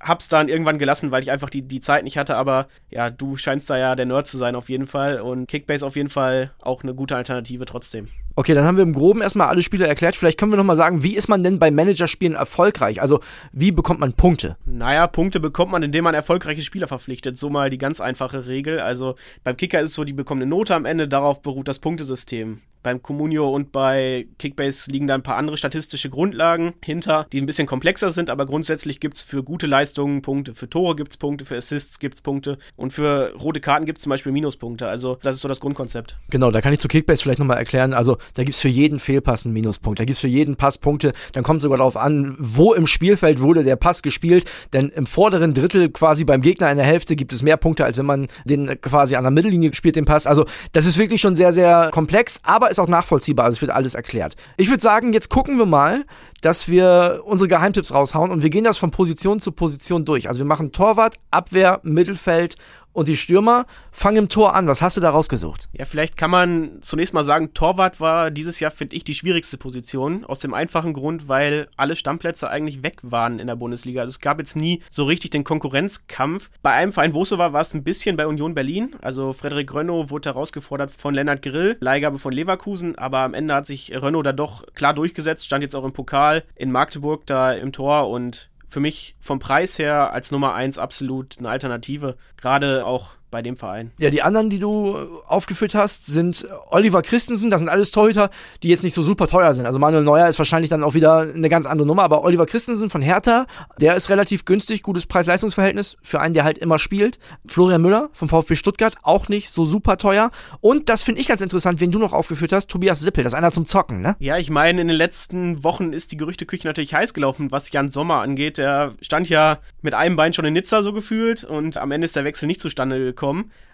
Hab's 0.00 0.28
dann 0.28 0.48
irgendwann 0.48 0.78
gelassen, 0.78 1.10
weil 1.10 1.22
ich 1.22 1.30
einfach 1.30 1.50
die, 1.50 1.62
die 1.62 1.80
Zeit 1.80 2.04
nicht 2.04 2.18
hatte, 2.18 2.36
aber 2.36 2.68
ja, 2.90 3.10
du 3.10 3.36
scheinst 3.36 3.70
da 3.70 3.76
ja 3.78 3.96
der 3.96 4.06
Nerd 4.06 4.26
zu 4.26 4.36
sein 4.36 4.54
auf 4.54 4.68
jeden 4.68 4.86
Fall 4.86 5.20
und 5.20 5.46
Kickbase 5.46 5.86
auf 5.86 5.96
jeden 5.96 6.08
Fall 6.08 6.52
auch 6.60 6.82
eine 6.82 6.94
gute 6.94 7.16
Alternative 7.16 7.64
trotzdem. 7.64 8.08
Okay, 8.38 8.52
dann 8.52 8.66
haben 8.66 8.76
wir 8.76 8.82
im 8.82 8.92
Groben 8.92 9.22
erstmal 9.22 9.48
alle 9.48 9.62
Spiele 9.62 9.86
erklärt. 9.86 10.14
Vielleicht 10.14 10.38
können 10.38 10.52
wir 10.52 10.58
nochmal 10.58 10.76
sagen, 10.76 11.02
wie 11.02 11.16
ist 11.16 11.26
man 11.28 11.42
denn 11.42 11.58
bei 11.58 11.70
Managerspielen 11.70 12.34
erfolgreich? 12.34 13.00
Also, 13.00 13.20
wie 13.52 13.72
bekommt 13.72 13.98
man 14.00 14.12
Punkte? 14.12 14.58
Naja, 14.66 15.06
Punkte 15.06 15.40
bekommt 15.40 15.72
man, 15.72 15.82
indem 15.82 16.04
man 16.04 16.14
erfolgreiche 16.14 16.60
Spieler 16.60 16.86
verpflichtet. 16.86 17.38
So 17.38 17.48
mal 17.48 17.70
die 17.70 17.78
ganz 17.78 17.98
einfache 17.98 18.46
Regel. 18.46 18.78
Also, 18.78 19.14
beim 19.42 19.56
Kicker 19.56 19.80
ist 19.80 19.90
es 19.90 19.94
so, 19.94 20.04
die 20.04 20.12
bekommen 20.12 20.42
eine 20.42 20.50
Note 20.50 20.74
am 20.74 20.84
Ende, 20.84 21.08
darauf 21.08 21.40
beruht 21.40 21.66
das 21.66 21.78
Punktesystem. 21.78 22.60
Beim 22.82 23.02
Comunio 23.02 23.48
und 23.48 23.72
bei 23.72 24.28
Kickbase 24.38 24.92
liegen 24.92 25.08
da 25.08 25.16
ein 25.16 25.24
paar 25.24 25.38
andere 25.38 25.56
statistische 25.56 26.08
Grundlagen 26.08 26.74
hinter, 26.84 27.26
die 27.32 27.40
ein 27.40 27.46
bisschen 27.46 27.66
komplexer 27.66 28.12
sind, 28.12 28.30
aber 28.30 28.46
grundsätzlich 28.46 29.00
gibt 29.00 29.16
es 29.16 29.24
für 29.24 29.42
gute 29.42 29.66
Leistungen 29.66 30.22
Punkte. 30.22 30.54
Für 30.54 30.70
Tore 30.70 30.94
gibt 30.94 31.10
es 31.10 31.16
Punkte, 31.16 31.44
für 31.44 31.56
Assists 31.56 31.98
gibt 31.98 32.14
es 32.14 32.20
Punkte 32.20 32.58
und 32.76 32.92
für 32.92 33.32
rote 33.42 33.60
Karten 33.60 33.86
gibt 33.86 33.98
es 33.98 34.04
zum 34.04 34.10
Beispiel 34.10 34.30
Minuspunkte. 34.30 34.86
Also, 34.86 35.18
das 35.22 35.34
ist 35.34 35.40
so 35.40 35.48
das 35.48 35.58
Grundkonzept. 35.58 36.16
Genau, 36.30 36.52
da 36.52 36.60
kann 36.60 36.72
ich 36.72 36.78
zu 36.78 36.86
Kickbase 36.86 37.24
vielleicht 37.24 37.40
nochmal 37.40 37.58
erklären. 37.58 37.92
Also, 37.92 38.18
da 38.34 38.44
gibt 38.44 38.54
es 38.54 38.60
für 38.60 38.68
jeden 38.68 38.98
Fehlpass 38.98 39.44
einen 39.44 39.54
Minuspunkt. 39.54 40.00
Da 40.00 40.04
gibt 40.04 40.16
es 40.16 40.20
für 40.20 40.28
jeden 40.28 40.56
Pass 40.56 40.78
Punkte. 40.78 41.12
Dann 41.32 41.44
kommt 41.44 41.62
sogar 41.62 41.78
darauf 41.78 41.96
an, 41.96 42.36
wo 42.38 42.74
im 42.74 42.86
Spielfeld 42.86 43.40
wurde 43.40 43.64
der 43.64 43.76
Pass 43.76 44.02
gespielt. 44.02 44.44
Denn 44.72 44.88
im 44.90 45.06
vorderen 45.06 45.54
Drittel 45.54 45.90
quasi 45.90 46.24
beim 46.24 46.40
Gegner 46.40 46.70
in 46.70 46.76
der 46.76 46.86
Hälfte 46.86 47.16
gibt 47.16 47.32
es 47.32 47.42
mehr 47.42 47.56
Punkte, 47.56 47.84
als 47.84 47.98
wenn 47.98 48.06
man 48.06 48.28
den 48.44 48.80
quasi 48.80 49.16
an 49.16 49.24
der 49.24 49.30
Mittellinie 49.30 49.72
spielt, 49.74 49.96
den 49.96 50.04
Pass. 50.04 50.26
Also 50.26 50.46
das 50.72 50.86
ist 50.86 50.98
wirklich 50.98 51.20
schon 51.20 51.36
sehr, 51.36 51.52
sehr 51.52 51.90
komplex. 51.92 52.40
Aber 52.44 52.70
ist 52.70 52.78
auch 52.78 52.88
nachvollziehbar, 52.88 53.46
also 53.46 53.56
es 53.56 53.62
wird 53.62 53.72
alles 53.72 53.94
erklärt. 53.94 54.36
Ich 54.56 54.68
würde 54.68 54.82
sagen, 54.82 55.12
jetzt 55.12 55.28
gucken 55.30 55.58
wir 55.58 55.66
mal, 55.66 56.04
dass 56.40 56.68
wir 56.68 57.22
unsere 57.24 57.48
Geheimtipps 57.48 57.92
raushauen 57.92 58.30
und 58.30 58.42
wir 58.42 58.50
gehen 58.50 58.64
das 58.64 58.78
von 58.78 58.90
Position 58.90 59.40
zu 59.40 59.52
Position 59.52 60.04
durch. 60.04 60.28
Also 60.28 60.38
wir 60.38 60.46
machen 60.46 60.72
Torwart, 60.72 61.16
Abwehr, 61.30 61.80
Mittelfeld 61.82 62.56
und 62.96 63.08
die 63.08 63.16
Stürmer 63.16 63.66
fangen 63.92 64.16
im 64.16 64.28
Tor 64.30 64.54
an. 64.54 64.66
Was 64.66 64.80
hast 64.80 64.96
du 64.96 65.02
da 65.02 65.10
rausgesucht? 65.10 65.68
Ja, 65.74 65.84
vielleicht 65.84 66.16
kann 66.16 66.30
man 66.30 66.78
zunächst 66.80 67.12
mal 67.12 67.22
sagen, 67.22 67.52
Torwart 67.52 68.00
war 68.00 68.30
dieses 68.30 68.58
Jahr, 68.58 68.70
finde 68.70 68.96
ich, 68.96 69.04
die 69.04 69.12
schwierigste 69.12 69.58
Position. 69.58 70.24
Aus 70.24 70.38
dem 70.38 70.54
einfachen 70.54 70.94
Grund, 70.94 71.28
weil 71.28 71.68
alle 71.76 71.94
Stammplätze 71.94 72.48
eigentlich 72.48 72.82
weg 72.82 72.96
waren 73.02 73.38
in 73.38 73.48
der 73.48 73.56
Bundesliga. 73.56 74.00
Also 74.00 74.12
es 74.12 74.20
gab 74.20 74.38
jetzt 74.38 74.56
nie 74.56 74.82
so 74.88 75.04
richtig 75.04 75.30
den 75.30 75.44
Konkurrenzkampf. 75.44 76.48
Bei 76.62 76.72
einem 76.72 76.94
Verein, 76.94 77.12
wo 77.12 77.22
es 77.22 77.28
so 77.28 77.36
war, 77.36 77.52
war 77.52 77.60
es 77.60 77.74
ein 77.74 77.84
bisschen 77.84 78.16
bei 78.16 78.26
Union 78.26 78.54
Berlin. 78.54 78.96
Also 79.02 79.34
Frederik 79.34 79.74
Rönno 79.74 80.08
wurde 80.08 80.30
herausgefordert 80.30 80.90
von 80.90 81.12
Lennart 81.12 81.42
Grill, 81.42 81.76
Leihgabe 81.80 82.16
von 82.16 82.32
Leverkusen. 82.32 82.96
Aber 82.96 83.18
am 83.18 83.34
Ende 83.34 83.52
hat 83.52 83.66
sich 83.66 83.92
Rönno 83.94 84.22
da 84.22 84.32
doch 84.32 84.64
klar 84.74 84.94
durchgesetzt, 84.94 85.44
stand 85.44 85.62
jetzt 85.62 85.76
auch 85.76 85.84
im 85.84 85.92
Pokal 85.92 86.44
in 86.54 86.72
Magdeburg 86.72 87.26
da 87.26 87.52
im 87.52 87.72
Tor 87.72 88.08
und 88.08 88.48
für 88.68 88.80
mich 88.80 89.16
vom 89.20 89.38
Preis 89.38 89.78
her 89.78 90.12
als 90.12 90.30
Nummer 90.30 90.54
1 90.54 90.78
absolut 90.78 91.38
eine 91.38 91.48
Alternative. 91.48 92.16
Gerade 92.36 92.84
auch 92.84 93.12
bei 93.36 93.42
dem 93.42 93.58
Verein. 93.58 93.90
Ja, 94.00 94.08
die 94.08 94.22
anderen, 94.22 94.48
die 94.48 94.58
du 94.58 94.96
äh, 94.96 95.06
aufgeführt 95.26 95.74
hast, 95.74 96.06
sind 96.06 96.48
Oliver 96.70 97.02
Christensen, 97.02 97.50
das 97.50 97.60
sind 97.60 97.68
alles 97.68 97.90
Torhüter, 97.90 98.30
die 98.62 98.70
jetzt 98.70 98.82
nicht 98.82 98.94
so 98.94 99.02
super 99.02 99.26
teuer 99.26 99.52
sind. 99.52 99.66
Also 99.66 99.78
Manuel 99.78 100.04
Neuer 100.04 100.26
ist 100.26 100.38
wahrscheinlich 100.38 100.70
dann 100.70 100.82
auch 100.82 100.94
wieder 100.94 101.18
eine 101.18 101.50
ganz 101.50 101.66
andere 101.66 101.86
Nummer, 101.86 102.02
aber 102.02 102.24
Oliver 102.24 102.46
Christensen 102.46 102.88
von 102.88 103.02
Hertha, 103.02 103.44
der 103.78 103.94
ist 103.94 104.08
relativ 104.08 104.46
günstig, 104.46 104.82
gutes 104.82 105.04
Preis-Leistungs-Verhältnis 105.04 105.98
für 106.02 106.18
einen, 106.18 106.32
der 106.32 106.44
halt 106.44 106.56
immer 106.56 106.78
spielt. 106.78 107.18
Florian 107.46 107.82
Müller 107.82 108.08
vom 108.14 108.30
VfB 108.30 108.54
Stuttgart, 108.54 108.94
auch 109.02 109.28
nicht 109.28 109.50
so 109.50 109.66
super 109.66 109.98
teuer. 109.98 110.30
Und 110.62 110.88
das 110.88 111.02
finde 111.02 111.20
ich 111.20 111.28
ganz 111.28 111.42
interessant, 111.42 111.82
wen 111.82 111.90
du 111.90 111.98
noch 111.98 112.14
aufgeführt 112.14 112.52
hast, 112.52 112.68
Tobias 112.68 113.00
Sippel, 113.00 113.22
das 113.22 113.34
ist 113.34 113.36
einer 113.36 113.52
zum 113.52 113.66
Zocken, 113.66 114.00
ne? 114.00 114.16
Ja, 114.18 114.38
ich 114.38 114.48
meine, 114.48 114.80
in 114.80 114.88
den 114.88 114.96
letzten 114.96 115.62
Wochen 115.62 115.92
ist 115.92 116.10
die 116.10 116.16
Gerüchteküche 116.16 116.66
natürlich 116.66 116.94
heiß 116.94 117.12
gelaufen, 117.12 117.50
was 117.50 117.70
Jan 117.70 117.90
Sommer 117.90 118.22
angeht. 118.22 118.56
Der 118.56 118.94
stand 119.02 119.28
ja 119.28 119.58
mit 119.82 119.92
einem 119.92 120.16
Bein 120.16 120.32
schon 120.32 120.46
in 120.46 120.54
Nizza 120.54 120.80
so 120.80 120.94
gefühlt 120.94 121.44
und 121.44 121.76
am 121.76 121.90
Ende 121.90 122.06
ist 122.06 122.16
der 122.16 122.24
Wechsel 122.24 122.46
nicht 122.46 122.62
zustande 122.62 122.98
gekommen. 122.98 123.25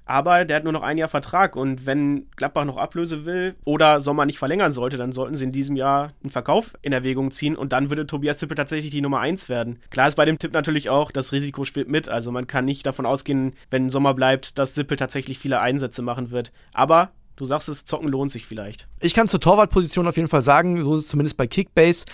Aber 0.05 0.45
der 0.45 0.57
hat 0.57 0.65
nur 0.65 0.73
noch 0.73 0.83
ein 0.83 0.99
Jahr 0.99 1.09
Vertrag 1.09 1.55
und 1.55 1.87
wenn 1.87 2.27
Gladbach 2.37 2.65
noch 2.65 2.77
Ablöse 2.77 3.25
will 3.25 3.55
oder 3.65 4.01
Sommer 4.01 4.27
nicht 4.27 4.39
verlängern 4.39 4.73
sollte, 4.73 4.97
dann 4.97 5.13
sollten 5.13 5.37
sie 5.37 5.45
in 5.45 5.53
diesem 5.53 5.77
Jahr 5.77 6.13
einen 6.23 6.31
Verkauf 6.31 6.75
in 6.83 6.93
Erwägung 6.93 7.31
ziehen 7.31 7.57
und 7.57 7.73
dann 7.73 7.89
würde 7.89 8.07
Tobias 8.07 8.39
Zippel 8.39 8.57
tatsächlich 8.57 8.91
die 8.91 9.01
Nummer 9.01 9.21
1 9.21 9.49
werden. 9.49 9.79
Klar 9.91 10.09
ist 10.09 10.17
bei 10.17 10.25
dem 10.25 10.39
Tipp 10.39 10.53
natürlich 10.53 10.91
auch, 10.91 11.13
das 11.13 11.33
Risiko 11.33 11.65
spielt 11.65 11.89
mit. 11.89 12.09
Also 12.09 12.33
man 12.33 12.49
kann 12.49 12.65
nicht 12.65 12.85
davon 12.85 13.07
ausgehen, 13.07 13.55
wenn 13.71 13.91
Sommer 13.91 14.13
bleibt, 14.13 14.59
dass 14.59 14.75
Zippel 14.75 14.97
tatsächlich 14.97 15.39
viele 15.39 15.61
Einsätze 15.61 16.03
machen 16.03 16.31
wird. 16.31 16.53
Aber 16.73 17.13
Du 17.37 17.47
sagst 17.47 17.69
es, 17.69 17.85
zocken 17.85 18.09
lohnt 18.09 18.31
sich 18.31 18.47
vielleicht. 18.47 18.87
Ich 19.01 19.15
kann 19.15 19.27
zur 19.27 19.41
Torwartposition 19.41 20.07
auf 20.07 20.17
jeden 20.17 20.29
Fall 20.29 20.43
sagen, 20.43 20.85
so 20.85 20.95
ist 20.95 21.05
es 21.05 21.09
zumindest 21.09 21.37
bei 21.37 21.47
Kickbase. 21.47 22.05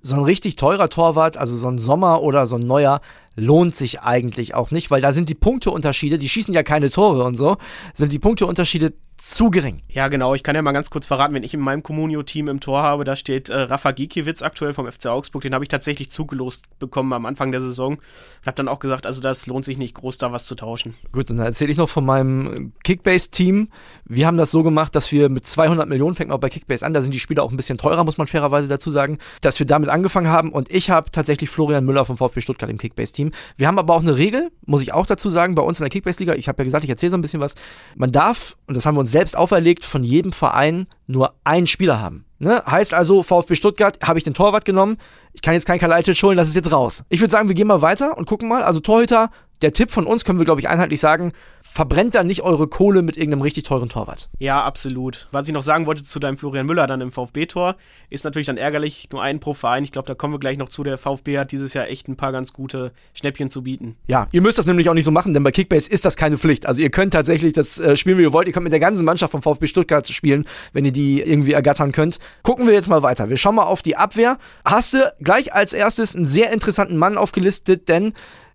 So 0.00 0.16
ein 0.16 0.24
richtig 0.24 0.56
teurer 0.56 0.88
Torwart, 0.88 1.36
also 1.36 1.56
so 1.56 1.68
ein 1.68 1.78
Sommer 1.78 2.22
oder 2.22 2.46
so 2.46 2.56
ein 2.56 2.66
neuer, 2.66 3.00
lohnt 3.36 3.74
sich 3.74 4.00
eigentlich 4.00 4.54
auch 4.54 4.70
nicht, 4.70 4.90
weil 4.90 5.00
da 5.00 5.12
sind 5.12 5.28
die 5.28 5.34
Punkteunterschiede, 5.34 6.18
die 6.18 6.28
schießen 6.28 6.54
ja 6.54 6.62
keine 6.62 6.90
Tore 6.90 7.24
und 7.24 7.34
so, 7.34 7.56
sind 7.94 8.12
die 8.12 8.18
Punkteunterschiede 8.18 8.92
zu 9.22 9.50
gering. 9.50 9.82
Ja, 9.88 10.08
genau. 10.08 10.34
Ich 10.34 10.42
kann 10.42 10.56
ja 10.56 10.62
mal 10.62 10.72
ganz 10.72 10.90
kurz 10.90 11.06
verraten, 11.06 11.32
wenn 11.32 11.44
ich 11.44 11.54
in 11.54 11.60
meinem 11.60 11.84
Communio-Team 11.84 12.48
im 12.48 12.58
Tor 12.58 12.82
habe, 12.82 13.04
da 13.04 13.14
steht 13.14 13.50
äh, 13.50 13.56
Rafa 13.56 13.92
Gikiewicz 13.92 14.42
aktuell 14.42 14.72
vom 14.72 14.90
FC 14.90 15.06
Augsburg. 15.06 15.42
Den 15.42 15.54
habe 15.54 15.64
ich 15.64 15.68
tatsächlich 15.68 16.10
zugelost 16.10 16.64
bekommen 16.80 17.12
am 17.12 17.24
Anfang 17.24 17.52
der 17.52 17.60
Saison. 17.60 17.98
Und 17.98 18.46
habe 18.46 18.56
dann 18.56 18.66
auch 18.66 18.80
gesagt, 18.80 19.06
also 19.06 19.20
das 19.20 19.46
lohnt 19.46 19.64
sich 19.64 19.78
nicht 19.78 19.94
groß, 19.94 20.18
da 20.18 20.32
was 20.32 20.44
zu 20.44 20.56
tauschen. 20.56 20.94
Gut, 21.12 21.30
dann 21.30 21.38
erzähle 21.38 21.70
ich 21.70 21.78
noch 21.78 21.88
von 21.88 22.04
meinem 22.04 22.72
Kickbase-Team. 22.82 23.68
Wir 24.06 24.26
haben 24.26 24.38
das 24.38 24.50
so 24.50 24.64
gemacht, 24.64 24.96
dass 24.96 25.12
wir 25.12 25.28
mit 25.28 25.46
200 25.46 25.88
Millionen, 25.88 26.16
fängt 26.16 26.30
man 26.30 26.40
bei 26.40 26.48
Kickbase 26.48 26.84
an, 26.84 26.92
da 26.92 27.00
sind 27.00 27.14
die 27.14 27.20
Spieler 27.20 27.44
auch 27.44 27.52
ein 27.52 27.56
bisschen 27.56 27.78
teurer, 27.78 28.02
muss 28.02 28.18
man 28.18 28.26
fairerweise 28.26 28.66
dazu 28.66 28.90
sagen, 28.90 29.18
dass 29.40 29.60
wir 29.60 29.66
damit 29.66 29.88
angefangen 29.88 30.30
haben. 30.32 30.50
Und 30.50 30.68
ich 30.68 30.90
habe 30.90 31.12
tatsächlich 31.12 31.48
Florian 31.48 31.84
Müller 31.84 32.04
vom 32.04 32.16
VfB 32.16 32.40
Stuttgart 32.40 32.68
im 32.68 32.78
Kickbase-Team. 32.78 33.21
Wir 33.56 33.66
haben 33.68 33.78
aber 33.78 33.94
auch 33.94 34.00
eine 34.00 34.16
Regel, 34.16 34.50
muss 34.66 34.82
ich 34.82 34.92
auch 34.92 35.06
dazu 35.06 35.30
sagen, 35.30 35.54
bei 35.54 35.62
uns 35.62 35.78
in 35.78 35.84
der 35.84 35.90
Kickbase-Liga. 35.90 36.34
Ich 36.34 36.48
habe 36.48 36.58
ja 36.58 36.64
gesagt, 36.64 36.84
ich 36.84 36.90
erzähle 36.90 37.10
so 37.10 37.16
ein 37.16 37.22
bisschen 37.22 37.40
was. 37.40 37.54
Man 37.94 38.10
darf, 38.10 38.56
und 38.66 38.76
das 38.76 38.86
haben 38.86 38.96
wir 38.96 39.00
uns 39.00 39.12
selbst 39.12 39.36
auferlegt, 39.36 39.84
von 39.84 40.02
jedem 40.02 40.32
Verein 40.32 40.86
nur 41.06 41.34
einen 41.44 41.66
Spieler 41.66 42.00
haben. 42.00 42.24
Ne? 42.38 42.62
Heißt 42.66 42.92
also, 42.92 43.22
VfB 43.22 43.54
Stuttgart 43.54 43.98
habe 44.02 44.18
ich 44.18 44.24
den 44.24 44.34
Torwart 44.34 44.64
genommen. 44.64 44.96
Ich 45.32 45.42
kann 45.42 45.54
jetzt 45.54 45.66
kein 45.66 45.78
Kalajdzic 45.78 46.20
holen, 46.22 46.36
das 46.36 46.48
ist 46.48 46.56
jetzt 46.56 46.72
raus. 46.72 47.04
Ich 47.08 47.20
würde 47.20 47.30
sagen, 47.30 47.46
wir 47.46 47.54
gehen 47.54 47.68
mal 47.68 47.82
weiter 47.82 48.18
und 48.18 48.26
gucken 48.26 48.48
mal. 48.48 48.64
Also 48.64 48.80
Torhüter, 48.80 49.30
der 49.62 49.72
Tipp 49.72 49.90
von 49.90 50.06
uns 50.06 50.24
können 50.24 50.38
wir, 50.38 50.44
glaube 50.44 50.60
ich, 50.60 50.68
einheitlich 50.68 51.00
sagen, 51.00 51.32
verbrennt 51.62 52.14
da 52.14 52.22
nicht 52.22 52.42
eure 52.42 52.68
Kohle 52.68 53.00
mit 53.02 53.16
irgendeinem 53.16 53.42
richtig 53.42 53.64
teuren 53.64 53.88
Torwart. 53.88 54.28
Ja, 54.38 54.62
absolut. 54.62 55.28
Was 55.30 55.48
ich 55.48 55.54
noch 55.54 55.62
sagen 55.62 55.86
wollte 55.86 56.02
zu 56.02 56.18
deinem 56.18 56.36
Florian 56.36 56.66
Müller 56.66 56.86
dann 56.86 57.00
im 57.00 57.10
VfB-Tor, 57.10 57.76
ist 58.10 58.24
natürlich 58.24 58.46
dann 58.46 58.58
ärgerlich, 58.58 59.08
nur 59.10 59.22
einen 59.22 59.40
pro 59.40 59.54
Verein. 59.54 59.84
Ich 59.84 59.92
glaube, 59.92 60.06
da 60.06 60.14
kommen 60.14 60.34
wir 60.34 60.38
gleich 60.38 60.58
noch 60.58 60.68
zu. 60.68 60.82
Der 60.82 60.98
VfB 60.98 61.38
hat 61.38 61.50
dieses 61.50 61.72
Jahr 61.72 61.88
echt 61.88 62.08
ein 62.08 62.16
paar 62.16 62.30
ganz 62.30 62.52
gute 62.52 62.92
Schnäppchen 63.14 63.48
zu 63.48 63.62
bieten. 63.62 63.96
Ja, 64.06 64.28
ihr 64.32 64.42
müsst 64.42 64.58
das 64.58 64.66
nämlich 64.66 64.90
auch 64.90 64.94
nicht 64.94 65.06
so 65.06 65.10
machen, 65.10 65.32
denn 65.32 65.42
bei 65.42 65.50
Kickbase 65.50 65.90
ist 65.90 66.04
das 66.04 66.16
keine 66.16 66.36
Pflicht. 66.36 66.66
Also 66.66 66.82
ihr 66.82 66.90
könnt 66.90 67.14
tatsächlich 67.14 67.54
das 67.54 67.78
äh, 67.80 67.96
spielen, 67.96 68.18
wie 68.18 68.22
ihr 68.22 68.34
wollt. 68.34 68.48
Ihr 68.48 68.52
könnt 68.52 68.64
mit 68.64 68.72
der 68.72 68.80
ganzen 68.80 69.06
Mannschaft 69.06 69.32
vom 69.32 69.40
VfB 69.40 69.66
Stuttgart 69.66 70.06
spielen, 70.08 70.44
wenn 70.74 70.84
ihr 70.84 70.92
die 70.92 71.22
irgendwie 71.22 71.52
ergattern 71.52 71.92
könnt. 71.92 72.18
Gucken 72.42 72.66
wir 72.66 72.74
jetzt 72.74 72.88
mal 72.88 73.02
weiter. 73.02 73.30
Wir 73.30 73.38
schauen 73.38 73.54
mal 73.54 73.64
auf 73.64 73.80
die 73.80 73.96
Abwehr. 73.96 74.38
Hast 74.64 74.92
du 74.92 75.12
gleich 75.20 75.54
als 75.54 75.72
erstes 75.72 76.14
einen 76.14 76.26
sehr 76.26 76.52
interessanten 76.52 76.98
Mann 76.98 77.16
aufgelistet, 77.16 77.88
denn 77.88 78.12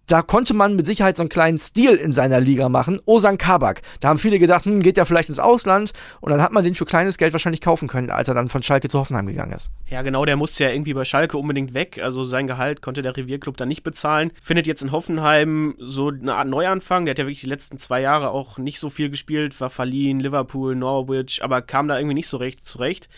da 0.07 0.21
konnte 0.21 0.53
man 0.53 0.75
mit 0.75 0.85
Sicherheit 0.85 1.17
so 1.17 1.23
einen 1.23 1.29
kleinen 1.29 1.59
Stil 1.59 1.95
in 1.95 2.13
seiner 2.13 2.39
Liga 2.39 2.69
machen. 2.69 3.01
Osan 3.05 3.37
Kabak. 3.37 3.81
Da 3.99 4.07
haben 4.07 4.19
viele 4.19 4.39
gedacht, 4.39 4.65
hm, 4.65 4.81
geht 4.81 4.97
ja 4.97 5.03
vielleicht 5.03 5.27
ins 5.27 5.39
Ausland. 5.39 5.91
Und 6.21 6.31
dann 6.31 6.41
hat 6.41 6.53
man 6.53 6.63
den 6.63 6.75
für 6.75 6.85
kleines 6.85 7.17
Geld 7.17 7.33
wahrscheinlich 7.33 7.61
kaufen 7.61 7.89
können, 7.89 8.09
als 8.09 8.29
er 8.29 8.33
dann 8.33 8.47
von 8.47 8.63
Schalke 8.63 8.87
zu 8.87 8.99
Hoffenheim 8.99 9.27
gegangen 9.27 9.51
ist. 9.51 9.69
Ja, 9.87 10.01
genau, 10.01 10.23
der 10.23 10.37
musste 10.37 10.63
ja 10.63 10.71
irgendwie 10.71 10.93
bei 10.93 11.03
Schalke 11.03 11.37
unbedingt 11.37 11.73
weg. 11.73 11.99
Also 12.01 12.23
sein 12.23 12.47
Gehalt 12.47 12.81
konnte 12.81 13.01
der 13.01 13.17
Revierclub 13.17 13.57
dann 13.57 13.67
nicht 13.67 13.83
bezahlen. 13.83 14.31
Findet 14.41 14.65
jetzt 14.65 14.81
in 14.81 14.93
Hoffenheim 14.93 15.75
so 15.77 16.07
eine 16.09 16.35
Art 16.35 16.47
Neuanfang. 16.47 17.05
Der 17.05 17.11
hat 17.11 17.19
ja 17.19 17.25
wirklich 17.25 17.41
die 17.41 17.47
letzten 17.47 17.77
zwei 17.77 17.99
Jahre 17.99 18.29
auch 18.29 18.57
nicht 18.57 18.79
so 18.79 18.89
viel 18.89 19.09
gespielt, 19.09 19.59
war 19.59 19.69
verliehen, 19.69 20.21
Liverpool, 20.21 20.75
Norwich, 20.75 21.43
aber 21.43 21.61
kam 21.61 21.89
da 21.89 21.97
irgendwie 21.97 22.15
nicht 22.15 22.29
so 22.29 22.37
recht 22.37 22.65
zurecht. 22.65 23.09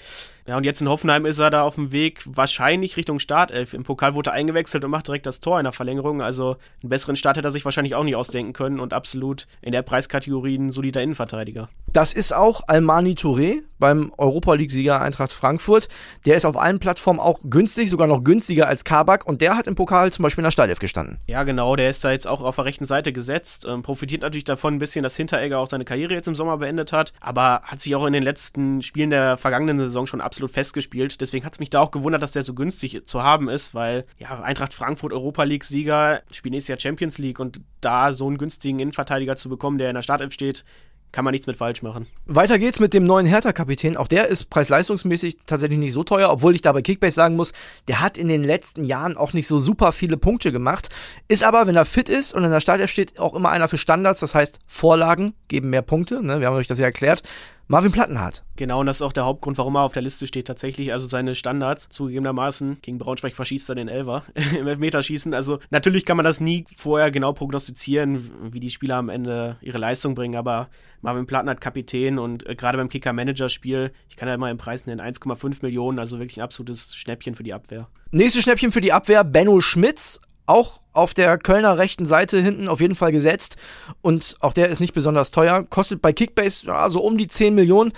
Ja, 0.49 0.57
und 0.57 0.63
jetzt 0.63 0.81
in 0.81 0.89
Hoffenheim 0.89 1.27
ist 1.27 1.37
er 1.37 1.51
da 1.51 1.61
auf 1.61 1.75
dem 1.75 1.91
Weg, 1.91 2.23
wahrscheinlich 2.25 2.97
Richtung 2.97 3.19
Startelf. 3.19 3.75
Im 3.75 3.83
Pokal 3.83 4.15
wurde 4.15 4.31
er 4.31 4.33
eingewechselt 4.33 4.83
und 4.83 4.89
macht 4.89 5.05
direkt 5.05 5.27
das 5.27 5.41
Tor 5.41 5.59
in 5.59 5.65
der 5.65 5.73
Verlängerung. 5.73 6.23
Also 6.23 6.57
einen 6.81 6.89
besseren 6.89 7.15
Start 7.15 7.37
hätte 7.37 7.49
er 7.49 7.51
sich 7.51 7.65
wahrscheinlich 7.65 7.93
auch 7.93 8.03
nicht 8.03 8.15
ausdenken 8.15 8.51
können 8.51 8.79
und 8.79 8.91
absolut 8.91 9.45
in 9.61 9.73
der 9.73 9.83
Preiskategorie 9.83 10.57
ein 10.57 10.71
solider 10.71 11.03
Innenverteidiger. 11.03 11.69
Das 11.93 12.13
ist 12.13 12.33
auch 12.33 12.63
Almani 12.67 13.13
Touré 13.13 13.61
beim 13.79 14.11
Europa 14.17 14.53
League-Sieger 14.55 15.01
Eintracht 15.01 15.31
Frankfurt. 15.31 15.87
Der 16.25 16.35
ist 16.35 16.45
auf 16.45 16.57
allen 16.57 16.79
Plattformen 16.79 17.19
auch 17.19 17.39
günstig, 17.43 17.89
sogar 17.89 18.07
noch 18.07 18.23
günstiger 18.23 18.67
als 18.67 18.83
Kabak 18.83 19.25
und 19.27 19.41
der 19.41 19.55
hat 19.55 19.67
im 19.67 19.75
Pokal 19.75 20.11
zum 20.11 20.23
Beispiel 20.23 20.41
in 20.41 20.45
der 20.45 20.51
Startelf 20.51 20.79
gestanden. 20.79 21.19
Ja, 21.27 21.43
genau, 21.43 21.75
der 21.75 21.89
ist 21.89 22.03
da 22.03 22.11
jetzt 22.11 22.27
auch 22.27 22.41
auf 22.41 22.55
der 22.55 22.65
rechten 22.65 22.85
Seite 22.85 23.13
gesetzt. 23.13 23.65
Ähm, 23.67 23.81
profitiert 23.81 24.23
natürlich 24.23 24.45
davon 24.45 24.75
ein 24.75 24.79
bisschen, 24.79 25.03
dass 25.03 25.15
Hinteregger 25.15 25.59
auch 25.59 25.67
seine 25.67 25.85
Karriere 25.85 26.13
jetzt 26.13 26.27
im 26.27 26.35
Sommer 26.35 26.57
beendet 26.57 26.91
hat, 26.91 27.13
aber 27.21 27.61
hat 27.63 27.81
sich 27.81 27.95
auch 27.95 28.05
in 28.05 28.13
den 28.13 28.23
letzten 28.23 28.81
Spielen 28.81 29.11
der 29.11 29.37
vergangenen 29.37 29.79
Saison 29.79 30.07
schon 30.07 30.21
absolut 30.21 30.38
festgespielt. 30.47 31.21
Deswegen 31.21 31.45
hat 31.45 31.53
es 31.53 31.59
mich 31.59 31.69
da 31.69 31.79
auch 31.81 31.91
gewundert, 31.91 32.21
dass 32.21 32.31
der 32.31 32.43
so 32.43 32.53
günstig 32.53 33.01
zu 33.05 33.23
haben 33.23 33.49
ist, 33.49 33.73
weil 33.73 34.05
ja, 34.17 34.41
Eintracht 34.41 34.73
Frankfurt 34.73 35.13
Europa 35.13 35.43
League-Sieger 35.43 36.21
spielt 36.31 36.53
nächstes 36.53 36.69
Jahr 36.69 36.79
Champions 36.79 37.17
League 37.17 37.39
und 37.39 37.61
da 37.81 38.11
so 38.11 38.27
einen 38.27 38.37
günstigen 38.37 38.79
Innenverteidiger 38.79 39.35
zu 39.35 39.49
bekommen, 39.49 39.77
der 39.77 39.89
in 39.89 39.95
der 39.95 40.01
Startelf 40.01 40.33
steht, 40.33 40.63
kann 41.11 41.25
man 41.25 41.31
nichts 41.31 41.47
mit 41.47 41.55
falsch 41.55 41.81
machen. 41.81 42.07
Weiter 42.25 42.59
geht's 42.59 42.79
mit 42.79 42.93
dem 42.93 43.03
neuen 43.03 43.25
Hertha-Kapitän. 43.25 43.97
Auch 43.97 44.07
der 44.07 44.27
ist 44.27 44.49
preis-leistungsmäßig 44.49 45.39
tatsächlich 45.45 45.79
nicht 45.79 45.93
so 45.93 46.03
teuer, 46.03 46.29
obwohl 46.29 46.53
ich 46.53 46.61
da 46.61 46.71
bei 46.71 46.81
Kickbase 46.81 47.15
sagen 47.15 47.35
muss, 47.35 47.51
der 47.87 48.01
hat 48.01 48.17
in 48.17 48.27
den 48.27 48.43
letzten 48.43 48.83
Jahren 48.83 49.17
auch 49.17 49.33
nicht 49.33 49.47
so 49.47 49.59
super 49.59 49.91
viele 49.91 50.17
Punkte 50.17 50.51
gemacht. 50.51 50.89
Ist 51.27 51.43
aber, 51.43 51.65
wenn 51.67 51.75
er 51.75 51.85
fit 51.85 52.09
ist 52.09 52.33
und 52.33 52.43
in 52.43 52.51
der 52.51 52.59
Startelf 52.59 52.91
steht, 52.91 53.19
auch 53.19 53.33
immer 53.33 53.49
einer 53.49 53.67
für 53.67 53.77
Standards. 53.77 54.19
Das 54.19 54.35
heißt, 54.35 54.59
Vorlagen 54.67 55.33
geben 55.47 55.71
mehr 55.71 55.81
Punkte. 55.81 56.23
Ne? 56.23 56.39
Wir 56.39 56.47
haben 56.47 56.55
euch 56.55 56.67
das 56.67 56.79
ja 56.79 56.85
erklärt. 56.85 57.23
Marvin 57.71 57.91
Plattenhardt. 57.91 58.43
Genau, 58.55 58.79
und 58.79 58.87
das 58.87 58.97
ist 58.97 59.01
auch 59.03 59.13
der 59.13 59.25
Hauptgrund, 59.25 59.59
warum 59.59 59.75
er 59.75 59.83
auf 59.83 59.93
der 59.93 60.01
Liste 60.01 60.25
steht. 60.25 60.47
Tatsächlich, 60.47 60.91
also 60.91 61.05
seine 61.05 61.35
Standards, 61.35 61.87
zugegebenermaßen, 61.89 62.79
gegen 62.81 62.97
Braunschweig 62.97 63.35
verschießt 63.35 63.69
er 63.69 63.75
den 63.75 63.87
Elfer 63.87 64.23
im 64.57 64.65
Elfmeterschießen. 64.65 65.35
Also 65.35 65.59
natürlich 65.69 66.03
kann 66.03 66.17
man 66.17 66.23
das 66.23 66.39
nie 66.39 66.65
vorher 66.75 67.11
genau 67.11 67.31
prognostizieren, 67.31 68.31
wie 68.51 68.59
die 68.59 68.71
Spieler 68.71 68.95
am 68.95 69.09
Ende 69.09 69.57
ihre 69.61 69.77
Leistung 69.77 70.15
bringen, 70.15 70.35
aber 70.35 70.69
Marvin 71.01 71.27
Plattenhardt 71.27 71.61
Kapitän 71.61 72.17
und 72.17 72.43
äh, 72.49 72.55
gerade 72.55 72.79
beim 72.79 72.89
Kicker-Manager-Spiel, 72.89 73.91
ich 74.09 74.17
kann 74.17 74.27
ja 74.27 74.33
immer 74.33 74.49
im 74.49 74.57
Preis 74.57 74.87
nennen, 74.87 74.99
1,5 74.99 75.59
Millionen, 75.61 75.99
also 75.99 76.17
wirklich 76.17 76.39
ein 76.39 76.43
absolutes 76.43 76.95
Schnäppchen 76.95 77.35
für 77.35 77.43
die 77.43 77.53
Abwehr. 77.53 77.87
Nächstes 78.09 78.41
Schnäppchen 78.41 78.71
für 78.71 78.81
die 78.81 78.93
Abwehr, 78.93 79.23
Benno 79.23 79.61
Schmitz, 79.61 80.19
auch 80.49 80.79
auf 80.91 81.13
der 81.13 81.37
Kölner 81.37 81.77
rechten 81.77 82.05
Seite 82.05 82.41
hinten 82.41 82.67
auf 82.67 82.81
jeden 82.81 82.95
Fall 82.95 83.11
gesetzt. 83.11 83.57
Und 84.01 84.35
auch 84.39 84.53
der 84.53 84.69
ist 84.69 84.79
nicht 84.79 84.93
besonders 84.93 85.31
teuer. 85.31 85.63
Kostet 85.63 86.01
bei 86.01 86.11
Kickbase 86.11 86.65
ja, 86.67 86.89
so 86.89 87.01
um 87.01 87.17
die 87.17 87.27
10 87.27 87.55
Millionen. 87.55 87.93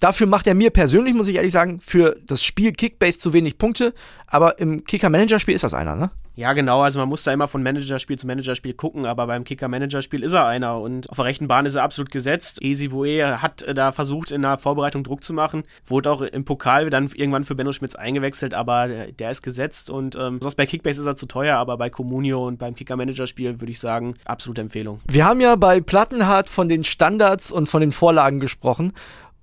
Dafür 0.00 0.26
macht 0.26 0.48
er 0.48 0.54
mir 0.54 0.70
persönlich, 0.70 1.14
muss 1.14 1.28
ich 1.28 1.36
ehrlich 1.36 1.52
sagen, 1.52 1.80
für 1.80 2.16
das 2.26 2.44
Spiel 2.44 2.72
Kickbase 2.72 3.18
zu 3.20 3.32
wenig 3.32 3.56
Punkte. 3.56 3.94
Aber 4.26 4.58
im 4.58 4.84
Kicker-Manager-Spiel 4.84 5.54
ist 5.54 5.64
das 5.64 5.74
einer, 5.74 5.94
ne? 5.94 6.10
Ja, 6.34 6.54
genau. 6.54 6.80
Also 6.80 6.98
man 6.98 7.08
muss 7.08 7.24
da 7.24 7.32
immer 7.32 7.46
von 7.46 7.62
Managerspiel 7.62 8.18
zu 8.18 8.26
Managerspiel 8.26 8.72
gucken, 8.72 9.04
aber 9.04 9.26
beim 9.26 9.44
Kicker-Managerspiel 9.44 10.22
ist 10.22 10.32
er 10.32 10.46
einer 10.46 10.80
und 10.80 11.10
auf 11.10 11.16
der 11.16 11.26
rechten 11.26 11.46
Bahn 11.46 11.66
ist 11.66 11.74
er 11.74 11.82
absolut 11.82 12.10
gesetzt. 12.10 12.62
Easy 12.62 12.88
Boe 12.88 13.42
hat 13.42 13.62
äh, 13.62 13.74
da 13.74 13.92
versucht, 13.92 14.30
in 14.30 14.42
der 14.42 14.56
Vorbereitung 14.56 15.04
Druck 15.04 15.22
zu 15.22 15.34
machen, 15.34 15.64
wurde 15.84 16.10
auch 16.10 16.22
im 16.22 16.44
Pokal 16.44 16.88
dann 16.88 17.10
irgendwann 17.14 17.44
für 17.44 17.54
Benno 17.54 17.72
Schmitz 17.72 17.94
eingewechselt, 17.94 18.54
aber 18.54 18.88
der 18.88 19.30
ist 19.30 19.42
gesetzt 19.42 19.90
und 19.90 20.16
ähm, 20.16 20.40
sonst 20.40 20.54
bei 20.54 20.64
Kickbase 20.64 21.00
ist 21.02 21.06
er 21.06 21.16
zu 21.16 21.26
teuer, 21.26 21.58
aber 21.58 21.76
bei 21.76 21.90
Comunio 21.90 22.46
und 22.46 22.58
beim 22.58 22.74
Kicker-Managerspiel 22.74 23.60
würde 23.60 23.72
ich 23.72 23.80
sagen, 23.80 24.14
absolute 24.24 24.62
Empfehlung. 24.62 25.00
Wir 25.08 25.26
haben 25.26 25.40
ja 25.40 25.56
bei 25.56 25.80
Plattenhardt 25.80 26.48
von 26.48 26.68
den 26.68 26.84
Standards 26.84 27.52
und 27.52 27.68
von 27.68 27.80
den 27.80 27.92
Vorlagen 27.92 28.40
gesprochen. 28.40 28.94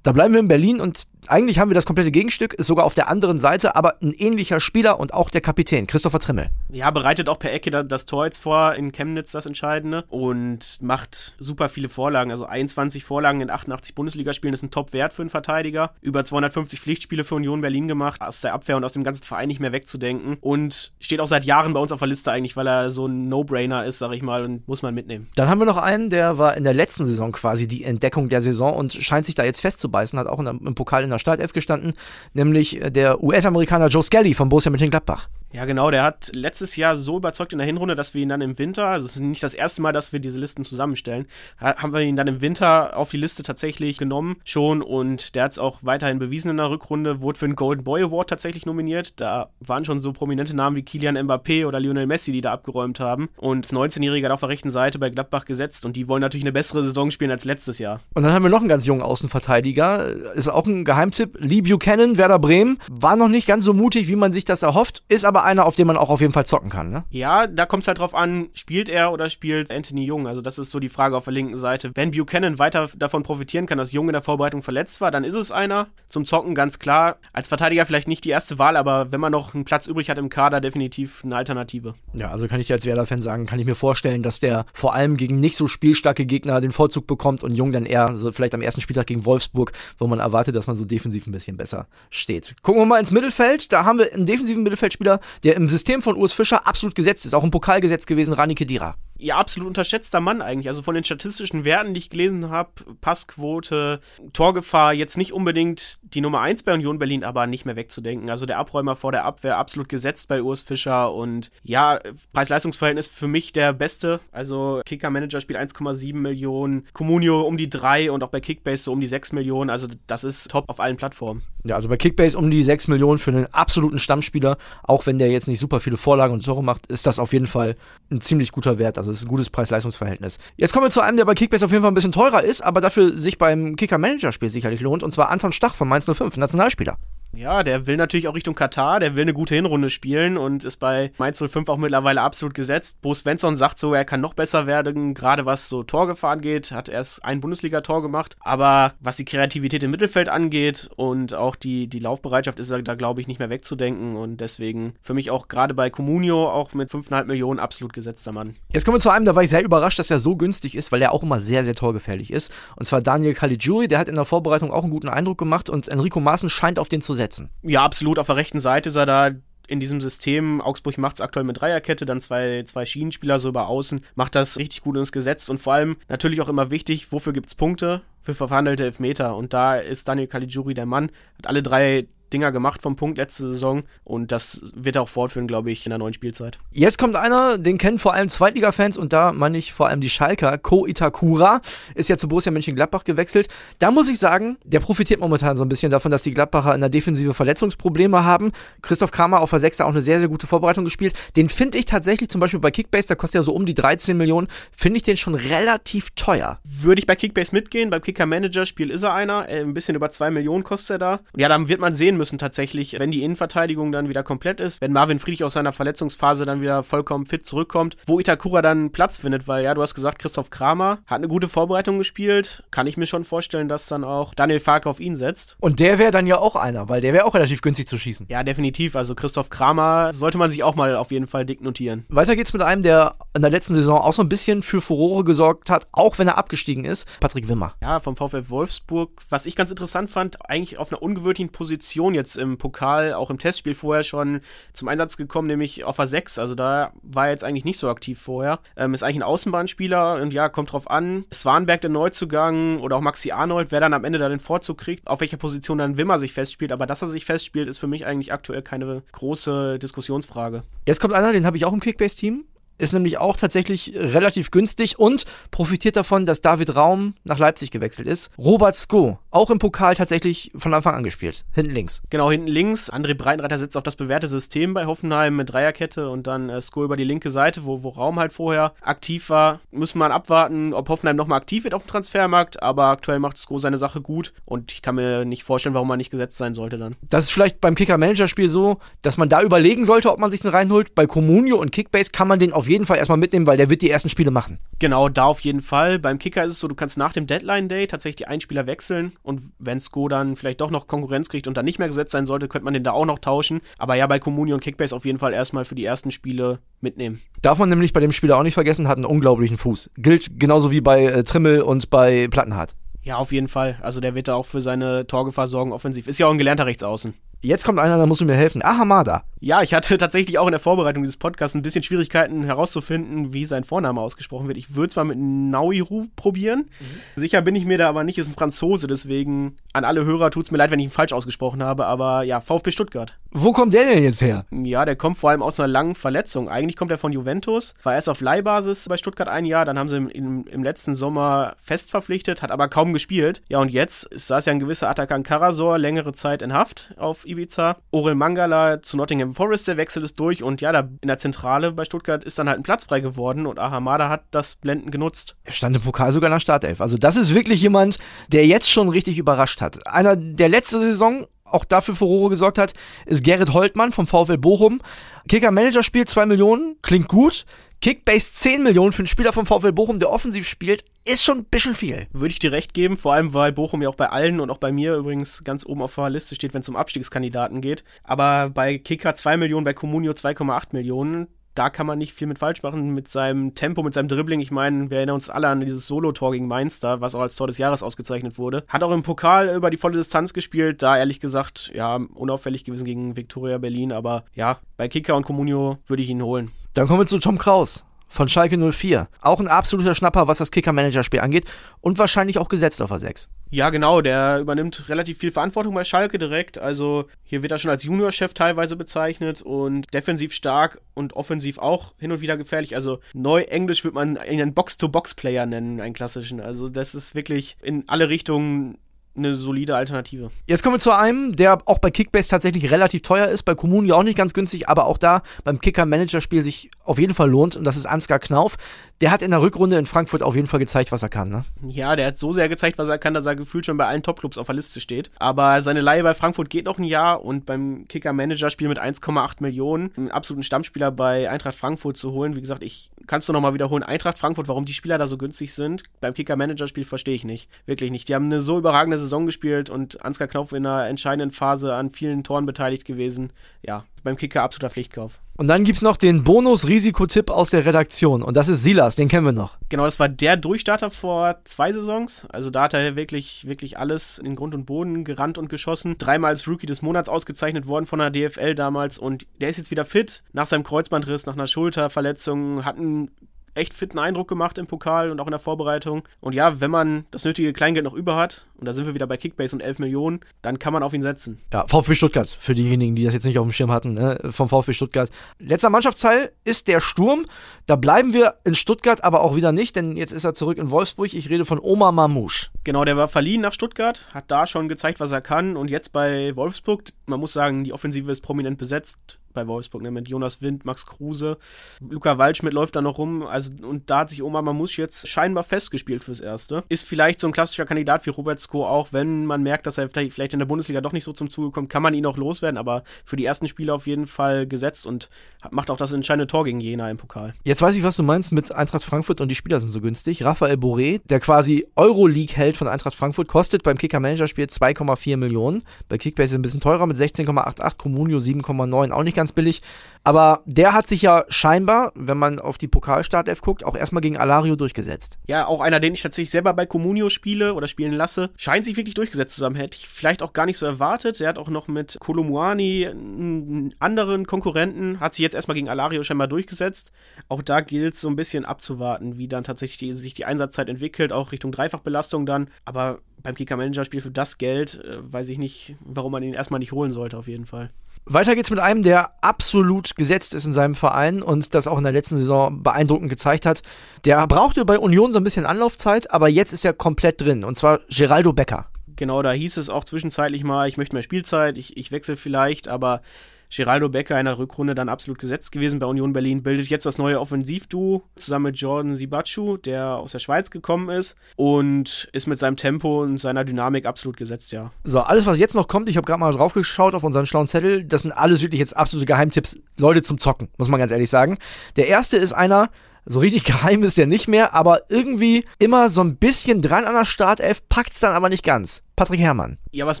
Da 0.08 0.12
bleiben 0.12 0.32
wir 0.32 0.40
in 0.40 0.48
Berlin 0.48 0.80
und 0.80 1.06
eigentlich 1.26 1.58
haben 1.58 1.68
wir 1.68 1.74
das 1.74 1.84
komplette 1.84 2.10
Gegenstück, 2.10 2.54
ist 2.54 2.66
sogar 2.66 2.86
auf 2.86 2.94
der 2.94 3.08
anderen 3.08 3.38
Seite, 3.38 3.76
aber 3.76 3.96
ein 4.00 4.12
ähnlicher 4.12 4.60
Spieler 4.60 4.98
und 4.98 5.12
auch 5.12 5.28
der 5.28 5.42
Kapitän, 5.42 5.86
Christopher 5.86 6.18
Trimmel. 6.18 6.48
Ja, 6.70 6.90
bereitet 6.90 7.28
auch 7.28 7.38
per 7.38 7.52
Ecke 7.52 7.70
das 7.84 8.06
Tor 8.06 8.24
jetzt 8.24 8.38
vor 8.38 8.74
in 8.74 8.92
Chemnitz, 8.92 9.32
das 9.32 9.46
Entscheidende. 9.46 10.04
Und 10.08 10.78
macht 10.80 11.34
super 11.38 11.68
viele 11.68 11.88
Vorlagen. 11.88 12.30
Also 12.30 12.46
21 12.46 13.04
Vorlagen 13.04 13.40
in 13.40 13.50
88 13.50 13.94
Bundesligaspielen 13.94 14.54
ist 14.54 14.62
ein 14.62 14.70
Top-Wert 14.70 15.12
für 15.12 15.22
einen 15.22 15.30
Verteidiger. 15.30 15.92
Über 16.00 16.24
250 16.24 16.80
Pflichtspiele 16.80 17.24
für 17.24 17.34
Union 17.34 17.60
Berlin 17.60 17.88
gemacht. 17.88 18.22
Aus 18.22 18.40
der 18.40 18.54
Abwehr 18.54 18.76
und 18.76 18.84
aus 18.84 18.92
dem 18.92 19.04
ganzen 19.04 19.24
Verein 19.24 19.48
nicht 19.48 19.60
mehr 19.60 19.72
wegzudenken. 19.72 20.38
Und 20.40 20.92
steht 21.00 21.20
auch 21.20 21.26
seit 21.26 21.44
Jahren 21.44 21.74
bei 21.74 21.80
uns 21.80 21.92
auf 21.92 21.98
der 21.98 22.08
Liste 22.08 22.32
eigentlich, 22.32 22.56
weil 22.56 22.66
er 22.66 22.90
so 22.90 23.06
ein 23.06 23.28
No-Brainer 23.28 23.84
ist, 23.84 23.98
sag 23.98 24.12
ich 24.12 24.22
mal, 24.22 24.44
und 24.44 24.66
muss 24.66 24.82
man 24.82 24.94
mitnehmen. 24.94 25.28
Dann 25.34 25.48
haben 25.48 25.58
wir 25.58 25.66
noch 25.66 25.76
einen, 25.76 26.10
der 26.10 26.38
war 26.38 26.56
in 26.56 26.64
der 26.64 26.74
letzten 26.74 27.06
Saison 27.06 27.32
quasi 27.32 27.66
die 27.66 27.84
Entdeckung 27.84 28.28
der 28.28 28.40
Saison 28.40 28.74
und 28.74 28.92
scheint 28.94 29.26
sich 29.26 29.34
da 29.34 29.44
jetzt 29.44 29.60
festzubeißen, 29.98 30.18
hat 30.18 30.26
auch 30.26 30.38
im 30.38 30.74
Pokal 30.74 31.04
in 31.04 31.10
der 31.10 31.18
Startelf 31.18 31.52
gestanden, 31.52 31.94
nämlich 32.34 32.80
der 32.82 33.22
US-Amerikaner 33.22 33.88
Joe 33.88 34.02
Skelly 34.02 34.34
von 34.34 34.48
Borussia 34.48 34.70
Mönchengladbach. 34.70 35.28
Ja, 35.50 35.64
genau, 35.64 35.90
der 35.90 36.02
hat 36.02 36.30
letztes 36.34 36.76
Jahr 36.76 36.94
so 36.94 37.16
überzeugt 37.16 37.52
in 37.52 37.58
der 37.58 37.66
Hinrunde, 37.66 37.96
dass 37.96 38.12
wir 38.12 38.22
ihn 38.22 38.28
dann 38.28 38.42
im 38.42 38.58
Winter, 38.58 38.86
also 38.86 39.06
es 39.06 39.16
ist 39.16 39.22
nicht 39.22 39.42
das 39.42 39.54
erste 39.54 39.80
Mal, 39.80 39.92
dass 39.92 40.12
wir 40.12 40.20
diese 40.20 40.38
Listen 40.38 40.62
zusammenstellen, 40.62 41.26
haben 41.58 41.94
wir 41.94 42.00
ihn 42.00 42.16
dann 42.16 42.26
im 42.26 42.42
Winter 42.42 42.96
auf 42.96 43.10
die 43.10 43.16
Liste 43.16 43.42
tatsächlich 43.42 43.96
genommen 43.96 44.36
schon 44.44 44.82
und 44.82 45.34
der 45.34 45.44
hat 45.44 45.52
es 45.52 45.58
auch 45.58 45.78
weiterhin 45.80 46.18
bewiesen 46.18 46.50
in 46.50 46.58
der 46.58 46.68
Rückrunde, 46.68 47.22
wurde 47.22 47.38
für 47.38 47.46
den 47.46 47.56
Golden 47.56 47.82
Boy 47.82 48.02
Award 48.02 48.28
tatsächlich 48.28 48.66
nominiert. 48.66 49.18
Da 49.20 49.48
waren 49.60 49.86
schon 49.86 50.00
so 50.00 50.12
prominente 50.12 50.54
Namen 50.54 50.76
wie 50.76 50.82
Kilian 50.82 51.16
Mbappé 51.16 51.66
oder 51.66 51.80
Lionel 51.80 52.06
Messi, 52.06 52.30
die 52.30 52.42
da 52.42 52.52
abgeräumt 52.52 53.00
haben. 53.00 53.30
Und 53.38 53.64
das 53.64 53.72
19-Jährige 53.72 54.26
hat 54.26 54.32
auf 54.32 54.40
der 54.40 54.50
rechten 54.50 54.70
Seite 54.70 54.98
bei 54.98 55.08
Gladbach 55.08 55.46
gesetzt 55.46 55.86
und 55.86 55.96
die 55.96 56.08
wollen 56.08 56.20
natürlich 56.20 56.44
eine 56.44 56.52
bessere 56.52 56.82
Saison 56.82 57.10
spielen 57.10 57.30
als 57.30 57.46
letztes 57.46 57.78
Jahr. 57.78 58.00
Und 58.12 58.22
dann 58.22 58.34
haben 58.34 58.42
wir 58.42 58.50
noch 58.50 58.60
einen 58.60 58.68
ganz 58.68 58.84
jungen 58.84 59.02
Außenverteidiger, 59.02 60.34
ist 60.34 60.48
auch 60.48 60.66
ein 60.66 60.84
Geheimtipp, 60.84 61.38
Lee 61.40 61.62
Buchanan, 61.62 62.18
Werder 62.18 62.38
Bremen, 62.38 62.78
war 62.90 63.16
noch 63.16 63.28
nicht 63.28 63.46
ganz 63.46 63.64
so 63.64 63.72
mutig, 63.72 64.08
wie 64.08 64.16
man 64.16 64.32
sich 64.32 64.44
das 64.44 64.62
erhofft, 64.62 65.02
ist 65.08 65.24
aber 65.24 65.37
einer, 65.44 65.66
auf 65.66 65.76
den 65.76 65.86
man 65.86 65.96
auch 65.96 66.10
auf 66.10 66.20
jeden 66.20 66.32
Fall 66.32 66.46
zocken 66.46 66.70
kann, 66.70 66.90
ne? 66.90 67.04
Ja, 67.10 67.46
da 67.46 67.66
kommt 67.66 67.82
es 67.82 67.88
halt 67.88 67.98
drauf 67.98 68.14
an, 68.14 68.48
spielt 68.54 68.88
er 68.88 69.12
oder 69.12 69.30
spielt 69.30 69.70
Anthony 69.70 70.04
Jung? 70.04 70.26
Also 70.26 70.40
das 70.40 70.58
ist 70.58 70.70
so 70.70 70.80
die 70.80 70.88
Frage 70.88 71.16
auf 71.16 71.24
der 71.24 71.32
linken 71.32 71.56
Seite. 71.56 71.90
Wenn 71.94 72.10
Buchanan 72.10 72.58
weiter 72.58 72.88
davon 72.96 73.22
profitieren 73.22 73.66
kann, 73.66 73.78
dass 73.78 73.92
Jung 73.92 74.08
in 74.08 74.12
der 74.12 74.22
Vorbereitung 74.22 74.62
verletzt 74.62 75.00
war, 75.00 75.10
dann 75.10 75.24
ist 75.24 75.34
es 75.34 75.50
einer. 75.50 75.88
Zum 76.08 76.24
Zocken 76.24 76.54
ganz 76.54 76.78
klar. 76.78 77.16
Als 77.32 77.48
Verteidiger 77.48 77.86
vielleicht 77.86 78.08
nicht 78.08 78.24
die 78.24 78.30
erste 78.30 78.58
Wahl, 78.58 78.76
aber 78.76 79.12
wenn 79.12 79.20
man 79.20 79.32
noch 79.32 79.54
einen 79.54 79.64
Platz 79.64 79.86
übrig 79.86 80.10
hat 80.10 80.18
im 80.18 80.28
Kader, 80.28 80.60
definitiv 80.60 81.22
eine 81.24 81.36
Alternative. 81.36 81.94
Ja, 82.12 82.30
also 82.30 82.48
kann 82.48 82.60
ich 82.60 82.66
dir 82.66 82.74
als 82.74 82.86
Werder-Fan 82.86 83.22
sagen, 83.22 83.46
kann 83.46 83.58
ich 83.58 83.66
mir 83.66 83.74
vorstellen, 83.74 84.22
dass 84.22 84.40
der 84.40 84.64
vor 84.72 84.94
allem 84.94 85.16
gegen 85.16 85.40
nicht 85.40 85.56
so 85.56 85.66
spielstarke 85.66 86.26
Gegner 86.26 86.60
den 86.60 86.72
Vorzug 86.72 87.06
bekommt 87.06 87.44
und 87.44 87.54
Jung 87.54 87.72
dann 87.72 87.86
eher 87.86 88.12
so 88.14 88.32
vielleicht 88.32 88.54
am 88.54 88.62
ersten 88.62 88.80
Spieltag 88.80 89.06
gegen 89.06 89.24
Wolfsburg, 89.24 89.72
wo 89.98 90.06
man 90.06 90.18
erwartet, 90.18 90.56
dass 90.56 90.66
man 90.66 90.76
so 90.76 90.84
defensiv 90.84 91.26
ein 91.26 91.32
bisschen 91.32 91.56
besser 91.56 91.86
steht. 92.10 92.56
Gucken 92.62 92.80
wir 92.80 92.86
mal 92.86 92.98
ins 92.98 93.10
Mittelfeld. 93.10 93.72
Da 93.72 93.84
haben 93.84 93.98
wir 93.98 94.12
einen 94.12 94.26
defensiven 94.26 94.62
Mittelfeldspieler, 94.62 95.20
der 95.44 95.56
im 95.56 95.68
System 95.68 96.02
von 96.02 96.16
Urs 96.16 96.32
Fischer 96.32 96.66
absolut 96.66 96.94
gesetzt 96.94 97.26
ist. 97.26 97.34
Auch 97.34 97.44
im 97.44 97.50
Pokal 97.50 97.80
gesetzt 97.80 98.06
gewesen, 98.06 98.32
Rani 98.32 98.54
Kedira 98.54 98.96
ja, 99.18 99.36
absolut 99.36 99.66
unterschätzter 99.66 100.20
Mann 100.20 100.40
eigentlich. 100.40 100.68
Also 100.68 100.82
von 100.82 100.94
den 100.94 101.04
statistischen 101.04 101.64
Werten, 101.64 101.92
die 101.92 101.98
ich 101.98 102.10
gelesen 102.10 102.50
habe, 102.50 102.70
Passquote, 103.00 104.00
Torgefahr, 104.32 104.94
jetzt 104.94 105.16
nicht 105.16 105.32
unbedingt 105.32 105.98
die 106.02 106.20
Nummer 106.20 106.40
1 106.40 106.62
bei 106.62 106.72
Union 106.72 106.98
Berlin, 106.98 107.24
aber 107.24 107.46
nicht 107.46 107.64
mehr 107.64 107.76
wegzudenken. 107.76 108.30
Also 108.30 108.46
der 108.46 108.58
Abräumer 108.58 108.96
vor 108.96 109.12
der 109.12 109.24
Abwehr 109.24 109.58
absolut 109.58 109.88
gesetzt 109.88 110.28
bei 110.28 110.42
Urs 110.42 110.62
Fischer 110.62 111.12
und 111.12 111.50
ja, 111.62 111.98
Preis-Leistungs-Verhältnis 112.32 113.08
für 113.08 113.28
mich 113.28 113.52
der 113.52 113.72
beste. 113.72 114.20
Also 114.30 114.82
Kicker-Manager 114.86 115.40
spielt 115.40 115.58
1,7 115.58 116.14
Millionen, 116.14 116.86
Comunio 116.92 117.42
um 117.42 117.56
die 117.56 117.68
3 117.68 118.12
und 118.12 118.22
auch 118.22 118.30
bei 118.30 118.40
Kickbase 118.40 118.84
so 118.84 118.92
um 118.92 119.00
die 119.00 119.06
6 119.08 119.32
Millionen. 119.32 119.70
Also 119.70 119.88
das 120.06 120.24
ist 120.24 120.50
top 120.50 120.68
auf 120.68 120.80
allen 120.80 120.96
Plattformen. 120.96 121.42
Ja, 121.64 121.74
also 121.74 121.88
bei 121.88 121.96
Kickbase 121.96 122.38
um 122.38 122.50
die 122.50 122.62
6 122.62 122.88
Millionen 122.88 123.18
für 123.18 123.32
einen 123.32 123.52
absoluten 123.52 123.98
Stammspieler, 123.98 124.58
auch 124.84 125.06
wenn 125.06 125.18
der 125.18 125.30
jetzt 125.30 125.48
nicht 125.48 125.58
super 125.58 125.80
viele 125.80 125.96
Vorlagen 125.96 126.32
und 126.32 126.44
Tore 126.44 126.62
macht, 126.62 126.86
ist 126.86 127.06
das 127.06 127.18
auf 127.18 127.32
jeden 127.32 127.48
Fall 127.48 127.74
ein 128.10 128.20
ziemlich 128.20 128.52
guter 128.52 128.78
Wert. 128.78 128.96
Also 128.96 129.07
also 129.08 129.16
es 129.16 129.20
ist 129.20 129.26
ein 129.26 129.30
gutes 129.30 129.50
Preis-Leistungs-Verhältnis. 129.50 130.38
Jetzt 130.56 130.72
kommen 130.72 130.86
wir 130.86 130.90
zu 130.90 131.00
einem, 131.00 131.16
der 131.16 131.24
bei 131.24 131.34
Kickbase 131.34 131.64
auf 131.64 131.70
jeden 131.70 131.82
Fall 131.82 131.90
ein 131.90 131.94
bisschen 131.94 132.12
teurer 132.12 132.44
ist, 132.44 132.60
aber 132.60 132.80
dafür 132.80 133.16
sich 133.16 133.38
beim 133.38 133.76
Kicker-Manager-Spiel 133.76 134.48
sicherlich 134.48 134.80
lohnt, 134.80 135.02
und 135.02 135.12
zwar 135.12 135.30
Anton 135.30 135.52
Stach 135.52 135.74
von 135.74 135.88
Mainz 135.88 136.06
05, 136.06 136.36
Nationalspieler. 136.36 136.98
Ja, 137.34 137.62
der 137.62 137.86
will 137.86 137.96
natürlich 137.96 138.26
auch 138.26 138.34
Richtung 138.34 138.54
Katar, 138.54 139.00
der 139.00 139.14
will 139.14 139.22
eine 139.22 139.34
gute 139.34 139.54
Hinrunde 139.54 139.90
spielen 139.90 140.38
und 140.38 140.64
ist 140.64 140.78
bei 140.78 141.12
Mainz 141.18 141.38
05 141.38 141.68
auch 141.68 141.76
mittlerweile 141.76 142.22
absolut 142.22 142.54
gesetzt. 142.54 143.02
Bo 143.02 143.12
Svensson 143.12 143.56
sagt 143.56 143.78
so, 143.78 143.92
er 143.92 144.06
kann 144.06 144.22
noch 144.22 144.32
besser 144.32 144.66
werden, 144.66 145.12
gerade 145.12 145.44
was 145.44 145.68
so 145.68 145.82
Torgefahr 145.82 146.32
angeht, 146.32 146.72
hat 146.72 146.88
erst 146.88 147.24
ein 147.24 147.40
Bundesliga-Tor 147.40 148.02
gemacht, 148.02 148.36
aber 148.40 148.94
was 149.00 149.16
die 149.16 149.26
Kreativität 149.26 149.82
im 149.82 149.90
Mittelfeld 149.90 150.28
angeht 150.28 150.88
und 150.96 151.34
auch 151.34 151.54
die, 151.54 151.86
die 151.86 151.98
Laufbereitschaft 151.98 152.58
ist 152.58 152.70
da, 152.70 152.94
glaube 152.94 153.20
ich, 153.20 153.26
nicht 153.26 153.38
mehr 153.38 153.50
wegzudenken 153.50 154.16
und 154.16 154.40
deswegen 154.40 154.94
für 155.02 155.14
mich 155.14 155.30
auch 155.30 155.48
gerade 155.48 155.74
bei 155.74 155.90
Comunio 155.90 156.50
auch 156.50 156.72
mit 156.72 156.90
5,5 156.90 157.24
Millionen 157.24 157.60
absolut 157.60 157.92
gesetzter 157.92 158.32
Mann. 158.32 158.56
Jetzt 158.72 158.84
kommen 158.84 158.96
wir 158.96 159.00
zu 159.00 159.10
einem, 159.10 159.26
da 159.26 159.34
war 159.34 159.42
ich 159.42 159.50
sehr 159.50 159.64
überrascht, 159.64 159.98
dass 159.98 160.10
er 160.10 160.18
so 160.18 160.36
günstig 160.36 160.74
ist, 160.74 160.92
weil 160.92 161.02
er 161.02 161.12
auch 161.12 161.22
immer 161.22 161.40
sehr, 161.40 161.62
sehr 161.64 161.74
torgefährlich 161.74 162.32
ist 162.32 162.52
und 162.76 162.86
zwar 162.86 163.02
Daniel 163.02 163.34
Caligiuri, 163.34 163.86
der 163.86 163.98
hat 163.98 164.08
in 164.08 164.14
der 164.14 164.24
Vorbereitung 164.24 164.72
auch 164.72 164.82
einen 164.82 164.92
guten 164.92 165.10
Eindruck 165.10 165.36
gemacht 165.36 165.68
und 165.68 165.88
Enrico 165.88 166.20
Maaßen 166.20 166.48
scheint 166.48 166.78
auf 166.78 166.88
den 166.88 167.02
zu 167.02 167.17
setzen. 167.18 167.50
Ja, 167.62 167.84
absolut. 167.84 168.18
Auf 168.18 168.26
der 168.26 168.36
rechten 168.36 168.60
Seite 168.60 168.88
er 168.96 169.04
da 169.06 169.30
in 169.68 169.80
diesem 169.80 170.00
System. 170.00 170.60
Augsburg 170.60 170.98
macht 170.98 171.16
es 171.16 171.20
aktuell 171.20 171.44
mit 171.44 171.60
Dreierkette, 171.60 172.06
dann 172.06 172.20
zwei, 172.20 172.64
zwei 172.64 172.86
Schienenspieler 172.86 173.38
so 173.38 173.50
über 173.50 173.68
außen. 173.68 174.00
Macht 174.14 174.34
das 174.34 174.56
richtig 174.56 174.80
gut 174.80 174.96
ins 174.96 175.12
Gesetz 175.12 175.48
und 175.48 175.58
vor 175.58 175.74
allem 175.74 175.96
natürlich 176.08 176.40
auch 176.40 176.48
immer 176.48 176.70
wichtig, 176.70 177.12
wofür 177.12 177.32
gibt 177.32 177.48
es 177.48 177.54
Punkte? 177.54 178.00
Für 178.20 178.34
verhandelte 178.34 178.84
Elfmeter. 178.84 179.36
Und 179.36 179.52
da 179.52 179.76
ist 179.76 180.08
Daniel 180.08 180.26
Caligiuri 180.26 180.74
der 180.74 180.86
Mann. 180.86 181.10
Hat 181.36 181.46
alle 181.46 181.62
drei 181.62 182.06
Dinger 182.32 182.52
gemacht 182.52 182.82
vom 182.82 182.96
Punkt 182.96 183.18
letzte 183.18 183.46
Saison 183.46 183.82
und 184.04 184.32
das 184.32 184.62
wird 184.74 184.96
er 184.96 185.02
auch 185.02 185.08
fortführen, 185.08 185.46
glaube 185.46 185.70
ich, 185.70 185.86
in 185.86 185.90
der 185.90 185.98
neuen 185.98 186.14
Spielzeit. 186.14 186.58
Jetzt 186.70 186.98
kommt 186.98 187.16
einer, 187.16 187.58
den 187.58 187.78
kennen 187.78 187.98
vor 187.98 188.14
allem 188.14 188.28
Zweitliga-Fans 188.28 188.96
und 188.96 189.12
da 189.12 189.32
meine 189.32 189.58
ich 189.58 189.72
vor 189.72 189.88
allem 189.88 190.00
die 190.00 190.10
Schalker. 190.10 190.58
Ko 190.58 190.86
Itakura 190.86 191.60
ist 191.94 192.08
ja 192.08 192.16
zu 192.16 192.28
Borussia 192.28 192.52
Mönchengladbach 192.52 193.04
gewechselt. 193.04 193.48
Da 193.78 193.90
muss 193.90 194.08
ich 194.08 194.18
sagen, 194.18 194.58
der 194.64 194.80
profitiert 194.80 195.20
momentan 195.20 195.56
so 195.56 195.64
ein 195.64 195.68
bisschen 195.68 195.90
davon, 195.90 196.10
dass 196.10 196.22
die 196.22 196.32
Gladbacher 196.32 196.74
in 196.74 196.80
der 196.80 196.90
Defensive 196.90 197.34
Verletzungsprobleme 197.34 198.24
haben. 198.24 198.52
Christoph 198.82 199.10
Kramer 199.10 199.40
auf 199.40 199.50
der 199.50 199.58
Sechster 199.58 199.86
auch 199.86 199.90
eine 199.90 200.02
sehr, 200.02 200.18
sehr 200.18 200.28
gute 200.28 200.46
Vorbereitung 200.46 200.84
gespielt. 200.84 201.14
Den 201.36 201.48
finde 201.48 201.78
ich 201.78 201.86
tatsächlich 201.86 202.28
zum 202.28 202.40
Beispiel 202.40 202.60
bei 202.60 202.70
Kickbase, 202.70 203.08
der 203.08 203.16
kostet 203.16 203.40
ja 203.40 203.42
so 203.42 203.52
um 203.52 203.66
die 203.66 203.74
13 203.74 204.16
Millionen, 204.16 204.48
finde 204.76 204.98
ich 204.98 205.02
den 205.02 205.16
schon 205.16 205.34
relativ 205.34 206.10
teuer. 206.10 206.60
Würde 206.64 207.00
ich 207.00 207.06
bei 207.06 207.16
Kickbase 207.16 207.54
mitgehen, 207.54 207.90
beim 207.90 208.02
Kicker-Manager-Spiel 208.02 208.90
ist 208.90 209.02
er 209.02 209.14
einer, 209.14 209.48
äh, 209.48 209.60
ein 209.60 209.74
bisschen 209.74 209.96
über 209.96 210.10
2 210.10 210.30
Millionen 210.30 210.64
kostet 210.64 210.96
er 210.96 210.98
da. 210.98 211.20
Ja, 211.36 211.48
dann 211.48 211.68
wird 211.68 211.80
man 211.80 211.94
sehen, 211.94 212.17
müssen 212.18 212.38
tatsächlich, 212.38 212.98
wenn 212.98 213.10
die 213.10 213.22
Innenverteidigung 213.22 213.92
dann 213.92 214.08
wieder 214.08 214.22
komplett 214.22 214.60
ist, 214.60 214.80
wenn 214.80 214.92
Marvin 214.92 215.18
Friedrich 215.18 215.44
aus 215.44 215.54
seiner 215.54 215.72
Verletzungsphase 215.72 216.44
dann 216.44 216.60
wieder 216.60 216.82
vollkommen 216.82 217.24
fit 217.24 217.46
zurückkommt, 217.46 217.96
wo 218.06 218.20
Itakura 218.20 218.60
dann 218.60 218.92
Platz 218.92 219.20
findet, 219.20 219.48
weil 219.48 219.64
ja, 219.64 219.74
du 219.74 219.82
hast 219.82 219.94
gesagt, 219.94 220.18
Christoph 220.18 220.50
Kramer 220.50 220.98
hat 221.06 221.18
eine 221.18 221.28
gute 221.28 221.48
Vorbereitung 221.48 221.98
gespielt, 221.98 222.64
kann 222.70 222.86
ich 222.86 222.96
mir 222.96 223.06
schon 223.06 223.24
vorstellen, 223.24 223.68
dass 223.68 223.86
dann 223.86 224.04
auch 224.04 224.34
Daniel 224.34 224.60
Farke 224.60 224.90
auf 224.90 225.00
ihn 225.00 225.16
setzt. 225.16 225.56
Und 225.60 225.80
der 225.80 225.98
wäre 225.98 226.10
dann 226.10 226.26
ja 226.26 226.38
auch 226.38 226.56
einer, 226.56 226.88
weil 226.88 227.00
der 227.00 227.12
wäre 227.12 227.24
auch 227.24 227.34
relativ 227.34 227.62
günstig 227.62 227.86
zu 227.88 227.96
schießen. 227.96 228.26
Ja, 228.28 228.42
definitiv. 228.42 228.96
Also 228.96 229.14
Christoph 229.14 229.50
Kramer 229.50 230.12
sollte 230.12 230.38
man 230.38 230.50
sich 230.50 230.62
auch 230.62 230.74
mal 230.74 230.96
auf 230.96 231.10
jeden 231.10 231.26
Fall 231.26 231.46
dick 231.46 231.62
notieren. 231.62 232.04
Weiter 232.08 232.36
geht's 232.36 232.52
mit 232.52 232.62
einem, 232.62 232.82
der 232.82 233.14
in 233.34 233.42
der 233.42 233.50
letzten 233.50 233.74
Saison 233.74 233.98
auch 233.98 234.12
so 234.12 234.22
ein 234.22 234.28
bisschen 234.28 234.62
für 234.62 234.80
Furore 234.80 235.24
gesorgt 235.24 235.70
hat, 235.70 235.86
auch 235.92 236.18
wenn 236.18 236.28
er 236.28 236.38
abgestiegen 236.38 236.84
ist. 236.84 237.06
Patrick 237.20 237.48
Wimmer. 237.48 237.74
Ja, 237.82 238.00
vom 238.00 238.16
VfL 238.16 238.48
Wolfsburg. 238.48 239.10
Was 239.28 239.46
ich 239.46 239.56
ganz 239.56 239.70
interessant 239.70 240.10
fand, 240.10 240.50
eigentlich 240.50 240.78
auf 240.78 240.90
einer 240.90 241.02
ungewöhnlichen 241.02 241.50
Position 241.50 242.07
jetzt 242.14 242.36
im 242.36 242.58
Pokal, 242.58 243.14
auch 243.14 243.30
im 243.30 243.38
Testspiel 243.38 243.74
vorher 243.74 244.04
schon 244.04 244.40
zum 244.72 244.88
Einsatz 244.88 245.16
gekommen, 245.16 245.48
nämlich 245.48 245.84
auf 245.84 245.98
a 246.00 246.06
6. 246.06 246.38
Also 246.38 246.54
da 246.54 246.92
war 247.02 247.26
er 247.26 247.32
jetzt 247.32 247.44
eigentlich 247.44 247.64
nicht 247.64 247.78
so 247.78 247.88
aktiv 247.88 248.20
vorher. 248.20 248.60
Ähm, 248.76 248.94
ist 248.94 249.02
eigentlich 249.02 249.16
ein 249.16 249.22
Außenbahnspieler 249.22 250.20
und 250.22 250.32
ja, 250.32 250.48
kommt 250.48 250.72
drauf 250.72 250.90
an. 250.90 251.24
Swanberg 251.32 251.80
der 251.80 251.90
Neuzugang 251.90 252.80
oder 252.80 252.96
auch 252.96 253.00
Maxi 253.00 253.30
Arnold, 253.30 253.72
wer 253.72 253.80
dann 253.80 253.94
am 253.94 254.04
Ende 254.04 254.18
da 254.18 254.28
den 254.28 254.40
Vorzug 254.40 254.78
kriegt, 254.78 255.06
auf 255.06 255.20
welcher 255.20 255.36
Position 255.36 255.78
dann 255.78 255.96
Wimmer 255.96 256.18
sich 256.18 256.32
festspielt. 256.32 256.72
Aber 256.72 256.86
dass 256.86 257.02
er 257.02 257.08
sich 257.08 257.24
festspielt, 257.24 257.68
ist 257.68 257.78
für 257.78 257.86
mich 257.86 258.06
eigentlich 258.06 258.32
aktuell 258.32 258.62
keine 258.62 259.02
große 259.12 259.78
Diskussionsfrage. 259.78 260.62
Jetzt 260.86 261.00
kommt 261.00 261.14
einer, 261.14 261.32
den 261.32 261.46
habe 261.46 261.56
ich 261.56 261.64
auch 261.64 261.72
im 261.72 261.80
Kickbase-Team 261.80 262.44
ist 262.78 262.92
nämlich 262.92 263.18
auch 263.18 263.36
tatsächlich 263.36 263.92
relativ 263.94 264.50
günstig 264.50 264.98
und 264.98 265.24
profitiert 265.50 265.96
davon, 265.96 266.26
dass 266.26 266.40
David 266.40 266.74
Raum 266.74 267.14
nach 267.24 267.38
Leipzig 267.38 267.70
gewechselt 267.70 268.08
ist. 268.08 268.30
Robert 268.38 268.76
Sko, 268.76 269.18
auch 269.30 269.50
im 269.50 269.58
Pokal 269.58 269.94
tatsächlich 269.94 270.50
von 270.56 270.72
Anfang 270.72 270.94
an 270.94 271.02
gespielt. 271.02 271.44
Hinten 271.52 271.74
links. 271.74 272.02
Genau, 272.10 272.30
hinten 272.30 272.48
links. 272.48 272.92
André 272.92 273.14
Breitenreiter 273.14 273.58
setzt 273.58 273.76
auf 273.76 273.82
das 273.82 273.96
bewährte 273.96 274.28
System 274.28 274.74
bei 274.74 274.86
Hoffenheim 274.86 275.36
mit 275.36 275.52
Dreierkette 275.52 276.08
und 276.08 276.26
dann 276.26 276.48
äh, 276.48 276.62
Sko 276.62 276.84
über 276.84 276.96
die 276.96 277.04
linke 277.04 277.30
Seite, 277.30 277.64
wo, 277.64 277.82
wo 277.82 277.90
Raum 277.90 278.18
halt 278.18 278.32
vorher 278.32 278.72
aktiv 278.80 279.28
war. 279.30 279.60
Müssen 279.70 279.98
wir 279.98 280.10
abwarten, 280.10 280.72
ob 280.72 280.88
Hoffenheim 280.88 281.16
nochmal 281.16 281.38
aktiv 281.38 281.64
wird 281.64 281.74
auf 281.74 281.84
dem 281.84 281.90
Transfermarkt, 281.90 282.62
aber 282.62 282.86
aktuell 282.86 283.18
macht 283.18 283.36
Sko 283.36 283.58
seine 283.58 283.76
Sache 283.76 284.00
gut 284.00 284.32
und 284.44 284.72
ich 284.72 284.82
kann 284.82 284.94
mir 284.94 285.24
nicht 285.24 285.44
vorstellen, 285.44 285.74
warum 285.74 285.90
er 285.90 285.96
nicht 285.96 286.10
gesetzt 286.10 286.38
sein 286.38 286.54
sollte 286.54 286.78
dann. 286.78 286.94
Das 287.02 287.24
ist 287.24 287.30
vielleicht 287.30 287.60
beim 287.60 287.74
Kicker-Manager-Spiel 287.74 288.48
so, 288.48 288.78
dass 289.02 289.16
man 289.16 289.28
da 289.28 289.42
überlegen 289.42 289.84
sollte, 289.84 290.12
ob 290.12 290.18
man 290.18 290.30
sich 290.30 290.40
den 290.40 290.50
reinholt. 290.50 290.94
Bei 290.94 291.06
Comunio 291.06 291.56
und 291.56 291.72
Kickbase 291.72 292.10
kann 292.12 292.28
man 292.28 292.38
den 292.38 292.52
auf 292.52 292.67
jeden 292.68 292.86
Fall 292.86 292.98
erstmal 292.98 293.18
mitnehmen, 293.18 293.46
weil 293.46 293.56
der 293.56 293.70
wird 293.70 293.82
die 293.82 293.90
ersten 293.90 294.08
Spiele 294.08 294.30
machen. 294.30 294.58
Genau, 294.78 295.08
da 295.08 295.24
auf 295.24 295.40
jeden 295.40 295.60
Fall. 295.60 295.98
Beim 295.98 296.18
Kicker 296.18 296.44
ist 296.44 296.52
es 296.52 296.60
so, 296.60 296.68
du 296.68 296.74
kannst 296.74 296.98
nach 296.98 297.12
dem 297.12 297.26
Deadline-Day 297.26 297.86
tatsächlich 297.86 298.16
die 298.16 298.26
Einspieler 298.26 298.66
wechseln 298.66 299.12
und 299.22 299.40
wenn 299.58 299.80
Sko 299.80 300.08
dann 300.08 300.36
vielleicht 300.36 300.60
doch 300.60 300.70
noch 300.70 300.86
Konkurrenz 300.86 301.28
kriegt 301.28 301.46
und 301.46 301.56
dann 301.56 301.64
nicht 301.64 301.78
mehr 301.78 301.88
gesetzt 301.88 302.12
sein 302.12 302.26
sollte, 302.26 302.48
könnte 302.48 302.64
man 302.64 302.74
den 302.74 302.84
da 302.84 302.92
auch 302.92 303.06
noch 303.06 303.18
tauschen. 303.18 303.60
Aber 303.78 303.94
ja, 303.94 304.06
bei 304.06 304.18
Comunio 304.18 304.54
und 304.54 304.60
Kickbase 304.60 304.94
auf 304.94 305.04
jeden 305.04 305.18
Fall 305.18 305.32
erstmal 305.32 305.64
für 305.64 305.74
die 305.74 305.84
ersten 305.84 306.10
Spiele 306.10 306.58
mitnehmen. 306.80 307.20
Darf 307.42 307.58
man 307.58 307.68
nämlich 307.68 307.92
bei 307.92 308.00
dem 308.00 308.12
Spieler 308.12 308.38
auch 308.38 308.42
nicht 308.42 308.54
vergessen, 308.54 308.88
hat 308.88 308.96
einen 308.96 309.06
unglaublichen 309.06 309.56
Fuß. 309.56 309.90
Gilt 309.96 310.38
genauso 310.38 310.70
wie 310.70 310.80
bei 310.80 311.04
äh, 311.04 311.24
Trimmel 311.24 311.62
und 311.62 311.90
bei 311.90 312.28
Plattenhardt. 312.28 312.74
Ja, 313.02 313.16
auf 313.16 313.32
jeden 313.32 313.48
Fall. 313.48 313.78
Also 313.80 314.00
der 314.00 314.14
wird 314.14 314.28
da 314.28 314.34
auch 314.34 314.44
für 314.44 314.60
seine 314.60 315.06
Torgefahr 315.06 315.48
sorgen 315.48 315.72
offensiv. 315.72 316.08
Ist 316.08 316.18
ja 316.18 316.26
auch 316.26 316.30
ein 316.30 316.38
gelernter 316.38 316.66
Rechtsaußen. 316.66 317.14
Jetzt 317.40 317.64
kommt 317.64 317.78
einer, 317.78 317.96
da 317.96 318.06
musst 318.06 318.20
du 318.20 318.24
mir 318.24 318.34
helfen. 318.34 318.62
Ah, 318.64 318.78
Hamada. 318.78 319.22
Ja, 319.38 319.62
ich 319.62 319.72
hatte 319.72 319.96
tatsächlich 319.98 320.38
auch 320.38 320.48
in 320.48 320.52
der 320.52 320.58
Vorbereitung 320.58 321.04
dieses 321.04 321.16
Podcasts 321.16 321.54
ein 321.54 321.62
bisschen 321.62 321.84
Schwierigkeiten 321.84 322.42
herauszufinden, 322.42 323.32
wie 323.32 323.44
sein 323.44 323.62
Vorname 323.62 324.00
ausgesprochen 324.00 324.48
wird. 324.48 324.58
Ich 324.58 324.74
würde 324.74 324.90
es 324.90 324.96
mal 324.96 325.04
mit 325.04 325.18
Nauiru 325.18 326.06
probieren. 326.16 326.68
Mhm. 326.80 327.20
Sicher 327.20 327.40
bin 327.42 327.54
ich 327.54 327.64
mir 327.64 327.78
da 327.78 327.88
aber 327.88 328.02
nicht, 328.02 328.18
ist 328.18 328.28
ein 328.28 328.34
Franzose, 328.34 328.88
deswegen 328.88 329.56
an 329.72 329.84
alle 329.84 330.04
Hörer 330.04 330.30
tut 330.30 330.46
es 330.46 330.50
mir 330.50 330.58
leid, 330.58 330.72
wenn 330.72 330.80
ich 330.80 330.86
ihn 330.86 330.90
falsch 330.90 331.12
ausgesprochen 331.12 331.62
habe, 331.62 331.86
aber 331.86 332.24
ja, 332.24 332.40
VfB 332.40 332.72
Stuttgart. 332.72 333.16
Wo 333.30 333.52
kommt 333.52 333.74
der 333.74 333.84
denn 333.84 334.02
jetzt 334.02 334.22
her? 334.22 334.46
Ja, 334.50 334.86
der 334.86 334.96
kommt 334.96 335.18
vor 335.18 335.30
allem 335.30 335.42
aus 335.42 335.60
einer 335.60 335.68
langen 335.68 335.94
Verletzung. 335.94 336.48
Eigentlich 336.48 336.76
kommt 336.76 336.90
er 336.90 336.96
von 336.96 337.12
Juventus, 337.12 337.74
war 337.82 337.94
erst 337.94 338.08
auf 338.08 338.22
Leihbasis 338.22 338.86
bei 338.88 338.96
Stuttgart 338.96 339.28
ein 339.28 339.44
Jahr, 339.44 339.66
dann 339.66 339.78
haben 339.78 339.90
sie 339.90 339.96
ihn 339.96 340.08
im, 340.08 340.46
im 340.46 340.62
letzten 340.62 340.94
Sommer 340.94 341.54
fest 341.62 341.90
verpflichtet, 341.90 342.40
hat 342.40 342.50
aber 342.50 342.68
kaum 342.68 342.94
gespielt. 342.94 343.42
Ja, 343.50 343.58
und 343.58 343.70
jetzt 343.70 344.08
saß 344.14 344.46
ja 344.46 344.52
ein 344.52 344.60
gewisser 344.60 344.88
Atakan 344.88 345.24
Karasor 345.24 345.76
längere 345.76 346.14
Zeit 346.14 346.40
in 346.40 346.54
Haft 346.54 346.94
auf 346.96 347.26
Ibiza. 347.26 347.76
Orel 347.90 348.14
Mangala 348.14 348.80
zu 348.80 348.96
Nottingham 348.96 349.34
Forest, 349.34 349.68
der 349.68 349.76
Wechsel 349.76 350.04
ist 350.04 350.18
durch 350.18 350.42
und 350.42 350.62
ja, 350.62 350.72
da 350.72 350.88
in 351.00 351.08
der 351.08 351.18
Zentrale 351.18 351.72
bei 351.72 351.84
Stuttgart 351.84 352.24
ist 352.24 352.38
dann 352.38 352.48
halt 352.48 352.60
ein 352.60 352.62
Platz 352.62 352.86
frei 352.86 353.00
geworden 353.00 353.44
und 353.46 353.58
Ahamada 353.58 354.08
hat 354.08 354.24
das 354.30 354.56
Blenden 354.56 354.90
genutzt. 354.90 355.36
Er 355.44 355.52
stand 355.52 355.76
im 355.76 355.82
Pokal 355.82 356.12
sogar 356.12 356.28
in 356.28 356.34
der 356.34 356.40
Startelf. 356.40 356.80
Also 356.80 356.96
das 356.96 357.16
ist 357.16 357.34
wirklich 357.34 357.60
jemand, 357.60 357.98
der 358.28 358.46
jetzt 358.46 358.70
schon 358.70 358.88
richtig 358.88 359.18
überrascht 359.18 359.60
hat. 359.60 359.86
Einer, 359.86 360.16
der 360.16 360.48
letzte 360.48 360.80
Saison 360.80 361.26
auch 361.50 361.64
dafür 361.64 361.94
Furore 361.94 362.30
gesorgt 362.30 362.58
hat, 362.58 362.74
ist 363.06 363.24
Gerrit 363.24 363.52
Holtmann 363.52 363.92
vom 363.92 364.06
VfL 364.06 364.38
Bochum. 364.38 364.80
Kicker 365.28 365.50
Manager 365.50 365.82
spielt 365.82 366.08
2 366.08 366.26
Millionen, 366.26 366.76
klingt 366.82 367.08
gut. 367.08 367.44
Kickbase 367.80 368.32
10 368.34 368.64
Millionen 368.64 368.92
für 368.92 369.00
einen 369.00 369.06
Spieler 369.06 369.32
vom 369.32 369.46
VfL 369.46 369.72
Bochum, 369.72 370.00
der 370.00 370.10
offensiv 370.10 370.48
spielt, 370.48 370.84
ist 371.04 371.22
schon 371.22 371.38
ein 371.38 371.44
bisschen 371.44 371.76
viel. 371.76 372.08
Würde 372.12 372.32
ich 372.32 372.40
dir 372.40 372.50
recht 372.50 372.74
geben, 372.74 372.96
vor 372.96 373.14
allem 373.14 373.34
weil 373.34 373.52
Bochum 373.52 373.82
ja 373.82 373.88
auch 373.88 373.94
bei 373.94 374.10
allen 374.10 374.40
und 374.40 374.50
auch 374.50 374.58
bei 374.58 374.72
mir 374.72 374.96
übrigens 374.96 375.44
ganz 375.44 375.64
oben 375.64 375.82
auf 375.82 375.94
der 375.94 376.10
Liste 376.10 376.34
steht, 376.34 376.54
wenn 376.54 376.62
es 376.62 376.68
um 376.68 376.74
Abstiegskandidaten 376.74 377.60
geht. 377.60 377.84
Aber 378.02 378.50
bei 378.50 378.78
Kicker 378.78 379.14
2 379.14 379.36
Millionen, 379.36 379.64
bei 379.64 379.74
Comunio 379.74 380.10
2,8 380.12 380.68
Millionen, 380.72 381.28
da 381.58 381.70
kann 381.70 381.88
man 381.88 381.98
nicht 381.98 382.12
viel 382.12 382.28
mit 382.28 382.38
falsch 382.38 382.62
machen 382.62 382.94
mit 382.94 383.08
seinem 383.08 383.56
Tempo, 383.56 383.82
mit 383.82 383.92
seinem 383.92 384.06
Dribbling. 384.06 384.38
Ich 384.38 384.52
meine, 384.52 384.90
wir 384.90 384.98
erinnern 384.98 385.14
uns 385.14 385.28
alle 385.28 385.48
an 385.48 385.60
dieses 385.60 385.88
Solo-Tor 385.88 386.30
gegen 386.30 386.46
Mainster, 386.46 387.00
was 387.00 387.16
auch 387.16 387.20
als 387.20 387.34
Tor 387.34 387.48
des 387.48 387.58
Jahres 387.58 387.82
ausgezeichnet 387.82 388.38
wurde. 388.38 388.64
Hat 388.68 388.84
auch 388.84 388.92
im 388.92 389.02
Pokal 389.02 389.54
über 389.54 389.70
die 389.70 389.76
volle 389.76 389.96
Distanz 389.96 390.32
gespielt, 390.32 390.82
da 390.82 390.96
ehrlich 390.96 391.18
gesagt, 391.18 391.72
ja, 391.74 391.96
unauffällig 392.14 392.64
gewesen 392.64 392.84
gegen 392.84 393.16
Viktoria 393.16 393.58
Berlin, 393.58 393.90
aber 393.90 394.24
ja, 394.34 394.60
bei 394.76 394.86
Kicker 394.86 395.16
und 395.16 395.24
Comunio 395.24 395.78
würde 395.86 396.02
ich 396.02 396.10
ihn 396.10 396.22
holen. 396.22 396.52
Dann 396.74 396.86
kommen 396.86 397.00
wir 397.00 397.06
zu 397.06 397.18
Tom 397.18 397.38
Kraus 397.38 397.87
von 398.08 398.28
Schalke 398.28 398.56
04. 398.72 399.08
Auch 399.20 399.40
ein 399.40 399.48
absoluter 399.48 399.94
Schnapper, 399.94 400.28
was 400.28 400.38
das 400.38 400.50
Kicker-Manager-Spiel 400.50 401.20
angeht 401.20 401.44
und 401.80 401.98
wahrscheinlich 401.98 402.38
auch 402.38 402.48
gesetzt 402.48 402.82
auf 402.82 402.90
a 402.90 402.98
6. 402.98 403.28
Ja, 403.50 403.70
genau, 403.70 404.00
der 404.00 404.40
übernimmt 404.40 404.88
relativ 404.88 405.18
viel 405.18 405.30
Verantwortung 405.30 405.74
bei 405.74 405.84
Schalke 405.84 406.18
direkt. 406.18 406.58
Also 406.58 407.06
hier 407.24 407.42
wird 407.42 407.52
er 407.52 407.58
schon 407.58 407.70
als 407.70 407.82
Juniorchef 407.82 408.34
teilweise 408.34 408.76
bezeichnet 408.76 409.42
und 409.42 409.92
defensiv 409.94 410.32
stark 410.32 410.80
und 410.94 411.14
offensiv 411.14 411.58
auch 411.58 411.94
hin 411.98 412.12
und 412.12 412.20
wieder 412.20 412.36
gefährlich. 412.36 412.74
Also 412.74 413.00
neu 413.14 413.42
Englisch 413.42 413.84
würde 413.84 413.94
man 413.94 414.16
einen 414.16 414.54
Box-to-Box-Player 414.54 415.46
nennen, 415.46 415.80
einen 415.80 415.94
klassischen. 415.94 416.40
Also 416.40 416.68
das 416.68 416.94
ist 416.94 417.14
wirklich 417.14 417.56
in 417.62 417.84
alle 417.88 418.08
Richtungen 418.08 418.78
eine 419.18 419.34
solide 419.34 419.76
Alternative. 419.76 420.30
Jetzt 420.46 420.62
kommen 420.62 420.76
wir 420.76 420.80
zu 420.80 420.92
einem, 420.92 421.36
der 421.36 421.58
auch 421.66 421.78
bei 421.78 421.90
Kickbase 421.90 422.30
tatsächlich 422.30 422.70
relativ 422.70 423.02
teuer 423.02 423.28
ist, 423.28 423.42
bei 423.42 423.54
Kommunen 423.54 423.86
ja 423.86 423.94
auch 423.94 424.02
nicht 424.02 424.16
ganz 424.16 424.34
günstig, 424.34 424.68
aber 424.68 424.86
auch 424.86 424.98
da 424.98 425.22
beim 425.44 425.60
Kicker-Manager-Spiel 425.60 426.42
sich 426.42 426.70
auf 426.84 426.98
jeden 426.98 427.14
Fall 427.14 427.30
lohnt 427.30 427.56
und 427.56 427.64
das 427.64 427.76
ist 427.76 427.86
Ansgar 427.86 428.18
Knauf. 428.18 428.56
Der 429.00 429.10
hat 429.10 429.22
in 429.22 429.30
der 429.30 429.42
Rückrunde 429.42 429.78
in 429.78 429.86
Frankfurt 429.86 430.22
auf 430.22 430.34
jeden 430.34 430.46
Fall 430.46 430.60
gezeigt, 430.60 430.90
was 430.90 431.02
er 431.02 431.08
kann, 431.08 431.28
ne? 431.28 431.44
Ja, 431.66 431.94
der 431.96 432.06
hat 432.06 432.16
so 432.16 432.32
sehr 432.32 432.48
gezeigt, 432.48 432.78
was 432.78 432.88
er 432.88 432.98
kann, 432.98 433.14
dass 433.14 433.26
er 433.26 433.36
gefühlt 433.36 433.66
schon 433.66 433.76
bei 433.76 433.86
allen 433.86 434.02
Topclubs 434.02 434.38
auf 434.38 434.46
der 434.46 434.56
Liste 434.56 434.80
steht. 434.80 435.10
Aber 435.18 435.60
seine 435.62 435.80
Leihe 435.80 436.02
bei 436.02 436.14
Frankfurt 436.14 436.50
geht 436.50 436.64
noch 436.64 436.78
ein 436.78 436.84
Jahr 436.84 437.24
und 437.24 437.46
beim 437.46 437.86
Kicker-Manager-Spiel 437.88 438.68
mit 438.68 438.80
1,8 438.80 439.36
Millionen 439.40 439.90
einen 439.96 440.10
absoluten 440.10 440.42
Stammspieler 440.42 440.90
bei 440.90 441.30
Eintracht 441.30 441.56
Frankfurt 441.56 441.96
zu 441.96 442.12
holen, 442.12 442.36
wie 442.36 442.40
gesagt, 442.40 442.62
ich 442.62 442.90
kannst 443.06 443.28
du 443.28 443.32
nochmal 443.32 443.54
wiederholen, 443.54 443.82
Eintracht 443.82 444.18
Frankfurt, 444.18 444.48
warum 444.48 444.64
die 444.64 444.74
Spieler 444.74 444.98
da 444.98 445.06
so 445.06 445.18
günstig 445.18 445.54
sind, 445.54 445.82
beim 446.00 446.14
Kicker-Manager-Spiel 446.14 446.84
verstehe 446.84 447.14
ich 447.14 447.24
nicht. 447.24 447.48
Wirklich 447.66 447.90
nicht. 447.90 448.08
Die 448.08 448.14
haben 448.14 448.26
eine 448.26 448.40
so 448.40 448.58
überragende 448.58 448.98
Saison 448.98 449.07
gespielt 449.26 449.70
und 449.70 450.04
Ansgar 450.04 450.28
Knauf 450.28 450.52
in 450.52 450.66
einer 450.66 450.86
entscheidenden 450.86 451.30
Phase 451.30 451.74
an 451.74 451.90
vielen 451.90 452.24
Toren 452.24 452.46
beteiligt 452.46 452.84
gewesen. 452.84 453.32
Ja, 453.66 453.84
beim 454.04 454.16
Kicker 454.16 454.42
absoluter 454.42 454.70
Pflichtkauf. 454.70 455.20
Und 455.36 455.46
dann 455.46 455.62
gibt 455.62 455.76
es 455.76 455.82
noch 455.82 455.96
den 455.96 456.24
Bonus-Risikotipp 456.24 457.30
aus 457.30 457.50
der 457.50 457.64
Redaktion. 457.64 458.24
Und 458.24 458.36
das 458.36 458.48
ist 458.48 458.64
Silas, 458.64 458.96
den 458.96 459.06
kennen 459.06 459.24
wir 459.24 459.32
noch. 459.32 459.56
Genau, 459.68 459.84
das 459.84 460.00
war 460.00 460.08
der 460.08 460.36
Durchstarter 460.36 460.90
vor 460.90 461.36
zwei 461.44 461.72
Saisons. 461.72 462.26
Also 462.30 462.50
da 462.50 462.62
hat 462.62 462.74
er 462.74 462.96
wirklich, 462.96 463.46
wirklich 463.46 463.78
alles 463.78 464.18
in 464.18 464.24
den 464.24 464.34
Grund 464.34 464.56
und 464.56 464.66
Boden 464.66 465.04
gerannt 465.04 465.38
und 465.38 465.48
geschossen. 465.48 465.96
Dreimal 465.96 466.30
als 466.30 466.48
Rookie 466.48 466.66
des 466.66 466.82
Monats 466.82 467.08
ausgezeichnet 467.08 467.68
worden 467.68 467.86
von 467.86 468.00
der 468.00 468.10
DFL 468.10 468.56
damals. 468.56 468.98
Und 468.98 469.28
der 469.40 469.48
ist 469.48 469.58
jetzt 469.58 469.70
wieder 469.70 469.84
fit. 469.84 470.24
Nach 470.32 470.46
seinem 470.46 470.64
Kreuzbandriss, 470.64 471.26
nach 471.26 471.34
einer 471.34 471.46
Schulterverletzung, 471.46 472.64
hat 472.64 472.76
einen 472.76 473.12
echt 473.58 473.74
fitten 473.74 473.98
Eindruck 473.98 474.28
gemacht 474.28 474.56
im 474.58 474.66
Pokal 474.66 475.10
und 475.10 475.20
auch 475.20 475.26
in 475.26 475.32
der 475.32 475.38
Vorbereitung. 475.38 476.04
Und 476.20 476.34
ja, 476.34 476.60
wenn 476.60 476.70
man 476.70 477.04
das 477.10 477.24
nötige 477.24 477.52
Kleingeld 477.52 477.84
noch 477.84 477.94
über 477.94 478.16
hat, 478.16 478.46
und 478.56 478.64
da 478.64 478.72
sind 478.72 478.86
wir 478.86 478.94
wieder 478.94 479.06
bei 479.06 479.16
Kickbase 479.16 479.54
und 479.54 479.60
11 479.60 479.78
Millionen, 479.78 480.20
dann 480.42 480.58
kann 480.58 480.72
man 480.72 480.82
auf 480.82 480.92
ihn 480.92 481.02
setzen. 481.02 481.40
Ja, 481.52 481.66
VfB 481.68 481.94
Stuttgart, 481.94 482.28
für 482.28 482.54
diejenigen, 482.54 482.96
die 482.96 483.04
das 483.04 483.14
jetzt 483.14 483.24
nicht 483.24 483.38
auf 483.38 483.46
dem 483.46 483.52
Schirm 483.52 483.70
hatten, 483.70 483.94
ne, 483.94 484.18
vom 484.30 484.48
VfB 484.48 484.72
Stuttgart. 484.72 485.10
Letzter 485.38 485.70
Mannschaftsteil 485.70 486.32
ist 486.44 486.68
der 486.68 486.80
Sturm. 486.80 487.26
Da 487.66 487.76
bleiben 487.76 488.12
wir 488.12 488.34
in 488.44 488.54
Stuttgart, 488.54 489.04
aber 489.04 489.20
auch 489.20 489.36
wieder 489.36 489.52
nicht, 489.52 489.76
denn 489.76 489.96
jetzt 489.96 490.12
ist 490.12 490.24
er 490.24 490.34
zurück 490.34 490.58
in 490.58 490.70
Wolfsburg. 490.70 491.12
Ich 491.12 491.30
rede 491.30 491.44
von 491.44 491.60
Omar 491.60 491.92
Mamouche. 491.92 492.48
Genau, 492.64 492.84
der 492.84 492.96
war 492.96 493.08
verliehen 493.08 493.40
nach 493.40 493.52
Stuttgart, 493.52 494.06
hat 494.12 494.30
da 494.30 494.46
schon 494.46 494.68
gezeigt, 494.68 495.00
was 495.00 495.10
er 495.10 495.20
kann 495.20 495.56
und 495.56 495.70
jetzt 495.70 495.92
bei 495.92 496.34
Wolfsburg, 496.36 496.84
man 497.06 497.20
muss 497.20 497.32
sagen, 497.32 497.64
die 497.64 497.72
Offensive 497.72 498.10
ist 498.10 498.20
prominent 498.20 498.58
besetzt 498.58 499.18
bei 499.38 499.46
Wolfsburg, 499.46 499.82
ne, 499.82 499.90
mit 499.90 500.08
Jonas 500.08 500.42
Wind, 500.42 500.64
Max 500.64 500.84
Kruse, 500.86 501.38
Luca 501.80 502.18
Waldschmidt 502.18 502.52
läuft 502.52 502.74
da 502.74 502.82
noch 502.82 502.98
rum, 502.98 503.22
also 503.22 503.52
und 503.62 503.88
da 503.88 504.00
hat 504.00 504.10
sich 504.10 504.22
Omar 504.22 504.42
Mamouche 504.42 504.82
jetzt 504.82 505.06
scheinbar 505.06 505.44
festgespielt 505.44 506.02
fürs 506.02 506.20
Erste. 506.20 506.64
Ist 506.68 506.86
vielleicht 506.86 507.20
so 507.20 507.28
ein 507.28 507.32
klassischer 507.32 507.66
Kandidat 507.66 508.04
wie 508.06 508.10
Robert 508.10 508.40
Sko 508.40 508.66
auch, 508.66 508.92
wenn 508.92 509.26
man 509.26 509.42
merkt, 509.42 509.66
dass 509.66 509.78
er 509.78 509.88
vielleicht 509.88 510.32
in 510.32 510.38
der 510.40 510.46
Bundesliga 510.46 510.80
doch 510.80 510.92
nicht 510.92 511.04
so 511.04 511.12
zum 511.12 511.30
Zuge 511.30 511.52
kommt, 511.52 511.70
kann 511.70 511.82
man 511.82 511.94
ihn 511.94 512.04
auch 512.06 512.16
loswerden, 512.16 512.58
aber 512.58 512.82
für 513.04 513.16
die 513.16 513.24
ersten 513.24 513.46
Spiele 513.46 513.72
auf 513.72 513.86
jeden 513.86 514.06
Fall 514.06 514.46
gesetzt 514.46 514.86
und 514.86 515.08
macht 515.50 515.70
auch 515.70 515.76
das 515.76 515.92
entscheidende 515.92 516.26
Tor 516.26 516.44
gegen 516.44 516.60
Jena 516.60 516.90
im 516.90 516.96
Pokal. 516.96 517.34
Jetzt 517.44 517.62
weiß 517.62 517.76
ich, 517.76 517.84
was 517.84 517.96
du 517.96 518.02
meinst 518.02 518.32
mit 518.32 518.52
Eintracht 518.52 518.82
Frankfurt 518.82 519.20
und 519.20 519.28
die 519.28 519.36
Spieler 519.36 519.60
sind 519.60 519.70
so 519.70 519.80
günstig. 519.80 520.24
Raphael 520.24 520.56
Boré, 520.56 521.00
der 521.08 521.20
quasi 521.20 521.66
Euroleague-Held 521.76 522.56
von 522.56 522.66
Eintracht 522.66 522.94
Frankfurt, 522.94 523.28
kostet 523.28 523.62
beim 523.62 523.78
Kicker-Manager-Spiel 523.78 524.46
2,4 524.46 525.16
Millionen. 525.16 525.62
Bei 525.88 525.98
Kickbase 525.98 526.34
ist 526.34 526.38
ein 526.38 526.42
bisschen 526.42 526.60
teurer 526.60 526.86
mit 526.86 526.96
16,88, 526.96 527.76
Comunio 527.76 528.18
7,9, 528.18 528.90
auch 528.90 529.02
nicht 529.02 529.16
ganz 529.16 529.27
billig. 529.32 529.62
Aber 530.04 530.42
der 530.46 530.72
hat 530.72 530.86
sich 530.86 531.02
ja 531.02 531.24
scheinbar, 531.28 531.92
wenn 531.94 532.16
man 532.16 532.38
auf 532.38 532.56
die 532.56 532.68
Pokalstartelf 532.68 533.42
guckt, 533.42 533.64
auch 533.64 533.76
erstmal 533.76 534.00
gegen 534.00 534.16
Alario 534.16 534.56
durchgesetzt. 534.56 535.18
Ja, 535.26 535.46
auch 535.46 535.60
einer, 535.60 535.80
den 535.80 535.92
ich 535.92 536.02
tatsächlich 536.02 536.30
selber 536.30 536.54
bei 536.54 536.64
Comunio 536.66 537.08
spiele 537.08 537.52
oder 537.54 537.68
spielen 537.68 537.92
lasse, 537.92 538.30
scheint 538.36 538.64
sich 538.64 538.76
wirklich 538.76 538.94
durchgesetzt 538.94 539.36
zu 539.36 539.44
haben. 539.44 539.54
Hätte 539.54 539.76
ich 539.76 539.88
vielleicht 539.88 540.22
auch 540.22 540.32
gar 540.32 540.46
nicht 540.46 540.56
so 540.56 540.64
erwartet. 540.64 541.20
Er 541.20 541.28
hat 541.28 541.38
auch 541.38 541.50
noch 541.50 541.68
mit 541.68 541.98
Kolumuani 542.00 542.86
einen 542.86 543.74
anderen 543.80 544.26
Konkurrenten, 544.26 545.00
hat 545.00 545.14
sich 545.14 545.22
jetzt 545.22 545.34
erstmal 545.34 545.56
gegen 545.56 545.68
Alario 545.68 546.02
scheinbar 546.02 546.28
durchgesetzt. 546.28 546.90
Auch 547.28 547.42
da 547.42 547.60
gilt 547.60 547.94
es 547.94 548.00
so 548.00 548.08
ein 548.08 548.16
bisschen 548.16 548.44
abzuwarten, 548.44 549.18
wie 549.18 549.28
dann 549.28 549.44
tatsächlich 549.44 549.78
die, 549.78 549.92
sich 549.92 550.14
die 550.14 550.24
Einsatzzeit 550.24 550.68
entwickelt, 550.68 551.12
auch 551.12 551.32
Richtung 551.32 551.52
Dreifachbelastung 551.52 552.24
dann. 552.24 552.48
Aber 552.64 553.00
beim 553.22 553.34
Kicker-Manager-Spiel 553.34 554.00
für 554.00 554.10
das 554.10 554.38
Geld 554.38 554.82
äh, 554.84 554.98
weiß 555.00 555.28
ich 555.28 555.38
nicht, 555.38 555.76
warum 555.80 556.12
man 556.12 556.22
ihn 556.22 556.34
erstmal 556.34 556.60
nicht 556.60 556.72
holen 556.72 556.90
sollte, 556.90 557.18
auf 557.18 557.28
jeden 557.28 557.46
Fall. 557.46 557.70
Weiter 558.10 558.34
geht's 558.34 558.50
mit 558.50 558.58
einem, 558.58 558.82
der 558.82 559.10
absolut 559.20 559.94
gesetzt 559.94 560.32
ist 560.32 560.46
in 560.46 560.54
seinem 560.54 560.74
Verein 560.74 561.20
und 561.20 561.54
das 561.54 561.66
auch 561.66 561.76
in 561.76 561.84
der 561.84 561.92
letzten 561.92 562.16
Saison 562.16 562.62
beeindruckend 562.62 563.10
gezeigt 563.10 563.44
hat. 563.44 563.62
Der 564.06 564.26
brauchte 564.26 564.64
bei 564.64 564.78
Union 564.78 565.12
so 565.12 565.18
ein 565.18 565.24
bisschen 565.24 565.44
Anlaufzeit, 565.44 566.10
aber 566.10 566.28
jetzt 566.28 566.52
ist 566.52 566.64
er 566.64 566.72
komplett 566.72 567.20
drin 567.20 567.44
und 567.44 567.58
zwar 567.58 567.80
Geraldo 567.90 568.32
Becker. 568.32 568.66
Genau, 568.96 569.22
da 569.22 569.32
hieß 569.32 569.58
es 569.58 569.68
auch 569.68 569.84
zwischenzeitlich 569.84 570.42
mal, 570.42 570.68
ich 570.68 570.76
möchte 570.76 570.96
mehr 570.96 571.02
Spielzeit, 571.02 571.58
ich, 571.58 571.76
ich 571.76 571.92
wechsle 571.92 572.16
vielleicht, 572.16 572.66
aber 572.66 573.02
Geraldo 573.50 573.88
Becker 573.88 574.18
in 574.18 574.26
der 574.26 574.38
Rückrunde 574.38 574.74
dann 574.74 574.88
absolut 574.88 575.18
gesetzt 575.18 575.52
gewesen 575.52 575.78
bei 575.78 575.86
Union 575.86 576.12
Berlin, 576.12 576.42
bildet 576.42 576.68
jetzt 576.68 576.86
das 576.86 576.98
neue 576.98 577.20
Offensivduo 577.20 578.02
zusammen 578.16 578.46
mit 578.46 578.56
Jordan 578.56 578.94
Sibachu, 578.94 579.56
der 579.56 579.96
aus 579.96 580.12
der 580.12 580.18
Schweiz 580.18 580.50
gekommen 580.50 580.88
ist 580.90 581.16
und 581.36 582.08
ist 582.12 582.26
mit 582.26 582.38
seinem 582.38 582.56
Tempo 582.56 583.02
und 583.02 583.18
seiner 583.18 583.44
Dynamik 583.44 583.86
absolut 583.86 584.16
gesetzt, 584.16 584.52
ja. 584.52 584.70
So, 584.84 585.00
alles, 585.00 585.26
was 585.26 585.38
jetzt 585.38 585.54
noch 585.54 585.68
kommt, 585.68 585.88
ich 585.88 585.96
habe 585.96 586.06
gerade 586.06 586.20
mal 586.20 586.32
drauf 586.32 586.52
geschaut 586.54 586.94
auf 586.94 587.04
unseren 587.04 587.26
schlauen 587.26 587.48
Zettel, 587.48 587.84
das 587.84 588.02
sind 588.02 588.12
alles 588.12 588.42
wirklich 588.42 588.60
jetzt 588.60 588.76
absolute 588.76 589.06
Geheimtipps, 589.06 589.58
Leute 589.78 590.02
zum 590.02 590.18
Zocken, 590.18 590.48
muss 590.56 590.68
man 590.68 590.80
ganz 590.80 590.92
ehrlich 590.92 591.10
sagen. 591.10 591.38
Der 591.76 591.88
erste 591.88 592.16
ist 592.16 592.32
einer, 592.32 592.70
so 593.08 593.20
richtig 593.20 593.44
geheim 593.44 593.82
ist 593.82 593.98
er 593.98 594.06
nicht 594.06 594.28
mehr, 594.28 594.54
aber 594.54 594.90
irgendwie 594.90 595.44
immer 595.58 595.88
so 595.88 596.02
ein 596.02 596.16
bisschen 596.16 596.62
dran 596.62 596.84
an 596.84 596.94
der 596.94 597.04
Startelf, 597.04 597.66
packt's 597.68 598.00
dann 598.00 598.12
aber 598.12 598.28
nicht 598.28 598.44
ganz. 598.44 598.84
Patrick 598.96 599.20
Herrmann. 599.20 599.58
Ja, 599.72 599.86
was 599.86 600.00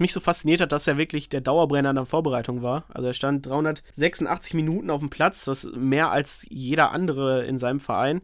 mich 0.00 0.12
so 0.12 0.20
fasziniert 0.20 0.60
hat, 0.60 0.72
dass 0.72 0.86
er 0.86 0.98
wirklich 0.98 1.28
der 1.28 1.40
Dauerbrenner 1.40 1.90
in 1.90 1.96
der 1.96 2.06
Vorbereitung 2.06 2.62
war. 2.62 2.84
Also 2.88 3.08
er 3.08 3.14
stand 3.14 3.46
386 3.46 4.54
Minuten 4.54 4.90
auf 4.90 5.00
dem 5.00 5.10
Platz, 5.10 5.44
das 5.44 5.64
ist 5.64 5.76
mehr 5.76 6.10
als 6.10 6.46
jeder 6.48 6.92
andere 6.92 7.44
in 7.46 7.58
seinem 7.58 7.80
Verein. 7.80 8.20